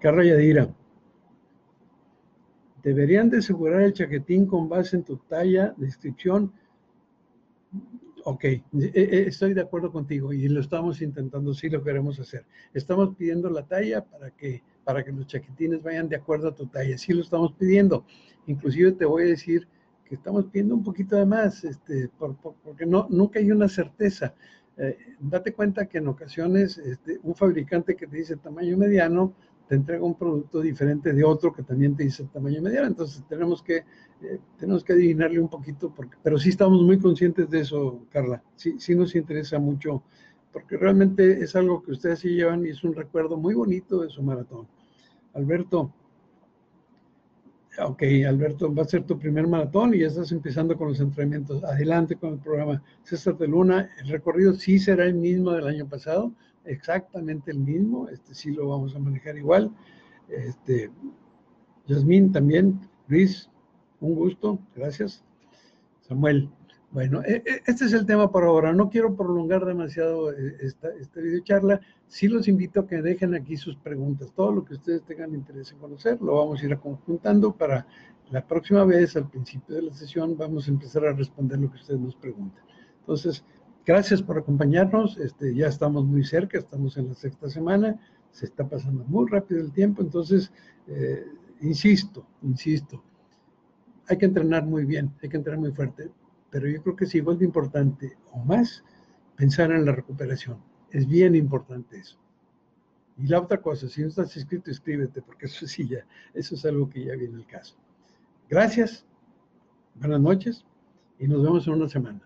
Carra 0.01 0.23
Yadira. 0.25 0.69
Deberían 2.87 3.29
de 3.29 3.39
asegurar 3.39 3.83
el 3.83 3.93
chaquetín 3.93 4.47
con 4.47 4.69
base 4.69 4.95
en 4.95 5.03
tu 5.03 5.17
talla, 5.17 5.75
descripción. 5.77 6.53
Ok, 8.23 8.45
e, 8.45 8.63
e, 8.95 9.27
estoy 9.27 9.55
de 9.55 9.61
acuerdo 9.63 9.91
contigo 9.91 10.33
y 10.33 10.47
lo 10.47 10.61
estamos 10.61 11.03
intentando, 11.03 11.53
sí 11.53 11.69
lo 11.69 11.83
queremos 11.83 12.21
hacer. 12.21 12.45
Estamos 12.73 13.17
pidiendo 13.17 13.51
la 13.51 13.65
talla 13.65 14.05
para 14.05 14.31
que, 14.31 14.63
para 14.85 15.03
que 15.05 15.11
los 15.11 15.27
chaquetines 15.27 15.83
vayan 15.83 16.09
de 16.09 16.15
acuerdo 16.15 16.47
a 16.47 16.55
tu 16.55 16.69
talla, 16.69 16.97
sí 16.97 17.13
lo 17.13 17.23
estamos 17.23 17.55
pidiendo. 17.55 18.07
Inclusive 18.47 18.93
te 18.93 19.05
voy 19.05 19.25
a 19.25 19.27
decir 19.31 19.67
que 20.05 20.15
estamos 20.15 20.45
pidiendo 20.45 20.77
un 20.77 20.85
poquito 20.85 21.17
de 21.17 21.27
más, 21.27 21.65
este, 21.65 22.09
porque 22.63 22.87
no, 22.87 23.09
nunca 23.11 23.41
hay 23.41 23.51
una 23.51 23.69
certeza. 23.69 24.33
Eh, 24.77 24.97
date 25.19 25.53
cuenta 25.53 25.87
que 25.87 25.99
en 25.99 26.07
ocasiones 26.07 26.79
este, 26.79 27.19
un 27.25 27.35
fabricante 27.35 27.97
que 27.97 28.07
te 28.07 28.19
dice 28.19 28.37
tamaño 28.37 28.77
mediano 28.77 29.35
te 29.69 29.75
entrega 29.75 30.05
un 30.05 30.15
producto 30.15 30.61
diferente 30.61 31.13
de 31.13 31.25
otro 31.25 31.53
que 31.53 31.63
también 31.63 31.97
te 31.97 32.05
dice 32.05 32.29
tamaño 32.33 32.63
mediano. 32.63 32.87
Entonces 32.87 33.25
tenemos 33.29 33.63
que, 33.63 33.85
eh, 34.23 34.39
tenemos 34.59 34.85
que 34.85 34.93
adivinarle 34.93 35.41
un 35.41 35.49
poquito, 35.49 35.93
porque, 35.95 36.17
pero 36.23 36.39
sí 36.39 36.51
estamos 36.51 36.83
muy 36.83 36.99
conscientes 36.99 37.51
de 37.51 37.61
eso, 37.61 38.01
Carla. 38.11 38.43
Sí, 38.55 38.77
sí 38.79 38.95
nos 38.95 39.15
interesa 39.15 39.59
mucho, 39.59 40.03
porque 40.53 40.77
realmente 40.77 41.43
es 41.43 41.57
algo 41.57 41.83
que 41.83 41.93
ustedes 41.93 42.21
sí 42.21 42.29
llevan 42.29 42.65
y 42.65 42.71
es 42.71 42.85
un 42.85 42.95
recuerdo 42.95 43.37
muy 43.37 43.55
bonito 43.55 44.01
de 44.03 44.09
su 44.09 44.23
maratón. 44.23 44.67
Alberto, 45.35 45.93
ok, 47.79 48.03
Alberto, 48.27 48.75
va 48.75 48.83
a 48.83 48.87
ser 48.87 49.05
tu 49.05 49.19
primer 49.19 49.47
maratón 49.47 49.95
y 49.95 49.99
ya 49.99 50.07
estás 50.07 50.33
empezando 50.33 50.77
con 50.77 50.89
los 50.89 51.01
entrenamientos. 51.01 51.63
Adelante 51.65 52.17
con 52.17 52.35
el 52.35 52.39
programa. 52.39 52.83
César 53.03 53.37
de 53.37 53.49
Luna, 53.49 53.91
el 53.99 54.09
recorrido 54.09 54.55
sí 54.55 54.79
será 54.79 55.05
el 55.05 55.15
mismo 55.15 55.53
del 55.53 55.67
año 55.67 55.89
pasado, 55.89 56.33
exactamente 56.67 57.51
el 57.51 57.59
mismo, 57.59 58.09
este 58.09 58.35
sí 58.35 58.51
lo 58.51 58.69
vamos 58.69 58.95
a 58.95 58.99
manejar 58.99 59.37
igual. 59.37 59.71
Este, 60.29 60.91
Yasmín 61.87 62.33
también, 62.33 62.81
Luis, 63.09 63.51
un 64.01 64.15
gusto, 64.15 64.59
gracias. 64.75 65.25
Samuel, 66.01 66.51
bueno, 66.91 67.23
e, 67.25 67.43
e, 67.45 67.63
este 67.67 67.85
es 67.85 67.93
el 67.93 68.07
tema 68.07 68.31
por 68.31 68.45
ahora. 68.45 68.73
No 68.73 68.89
quiero 68.89 69.15
prolongar 69.15 69.65
demasiado 69.65 70.33
eh, 70.33 70.57
esta, 70.61 70.89
esta 71.01 71.21
videocharla. 71.21 71.81
Sí 72.07 72.29
los 72.29 72.49
invito 72.49 72.81
a 72.81 72.87
que 72.87 73.03
dejen 73.03 73.35
aquí 73.35 73.57
sus 73.57 73.77
preguntas. 73.77 74.33
Todo 74.35 74.53
lo 74.53 74.65
que 74.65 74.75
ustedes 74.75 75.03
tengan 75.03 75.35
interés 75.35 75.73
en 75.73 75.79
conocer, 75.79 76.21
lo 76.23 76.37
vamos 76.37 76.63
a 76.63 76.67
ir 76.67 76.79
conjuntando 76.79 77.53
para 77.53 77.87
la 78.31 78.47
próxima 78.47 78.85
vez, 78.85 79.17
al 79.17 79.29
principio 79.29 79.77
de 79.77 79.83
la 79.83 79.93
sesión, 79.93 80.37
vamos 80.37 80.67
a 80.67 80.71
empezar 80.71 81.05
a 81.07 81.13
responder 81.13 81.61
lo 81.61 81.71
que 81.71 81.77
ustedes 81.77 82.01
nos 82.01 82.17
preguntan. 82.17 82.65
Entonces, 83.01 83.45
gracias 83.87 84.21
por 84.21 84.37
acompañarnos. 84.39 85.17
Este, 85.17 85.55
ya 85.55 85.69
estamos 85.69 86.05
muy 86.05 86.25
cerca, 86.25 86.59
estamos 86.59 86.97
en 86.99 87.09
la 87.09 87.15
sexta 87.15 87.49
semana. 87.49 87.99
Se 88.33 88.45
está 88.45 88.69
pasando 88.69 89.05
muy 89.05 89.31
rápido 89.31 89.61
el 89.61 89.73
tiempo. 89.73 90.03
Entonces, 90.03 90.53
eh, 90.89 91.25
insisto, 91.63 92.27
insisto, 92.43 93.03
hay 94.09 94.19
que 94.19 94.27
entrenar 94.27 94.67
muy 94.67 94.85
bien, 94.85 95.13
hay 95.23 95.29
que 95.29 95.37
entrenar 95.37 95.61
muy 95.61 95.73
fuerte, 95.73 96.11
pero 96.51 96.69
yo 96.69 96.83
creo 96.83 96.97
que 96.97 97.05
es 97.05 97.15
igual 97.15 97.39
de 97.39 97.45
importante 97.45 98.17
o 98.33 98.39
más 98.45 98.85
pensar 99.37 99.71
en 99.73 99.85
la 99.85 99.93
recuperación. 99.93 100.59
Es 100.91 101.07
bien 101.07 101.35
importante 101.35 101.99
eso. 101.99 102.19
Y 103.19 103.27
la 103.29 103.41
otra 103.41 103.61
cosa, 103.61 103.89
si 103.89 104.03
no 104.03 104.09
estás 104.09 104.37
inscrito, 104.37 104.71
escríbete, 104.71 105.23
porque 105.23 105.47
eso 105.47 105.67
sí 105.67 105.89
ya, 105.89 106.07
eso 106.35 106.55
es 106.55 106.65
algo 106.67 106.89
que 106.89 107.05
ya 107.05 107.17
viene 107.17 107.37
el 107.39 107.47
caso. 107.47 107.77
Gracias, 108.49 109.07
buenas 109.95 110.21
noches 110.21 110.65
y 111.19 111.27
nos 111.27 111.43
vemos 111.43 111.67
en 111.67 111.75
una 111.75 111.89
semana. 111.89 112.26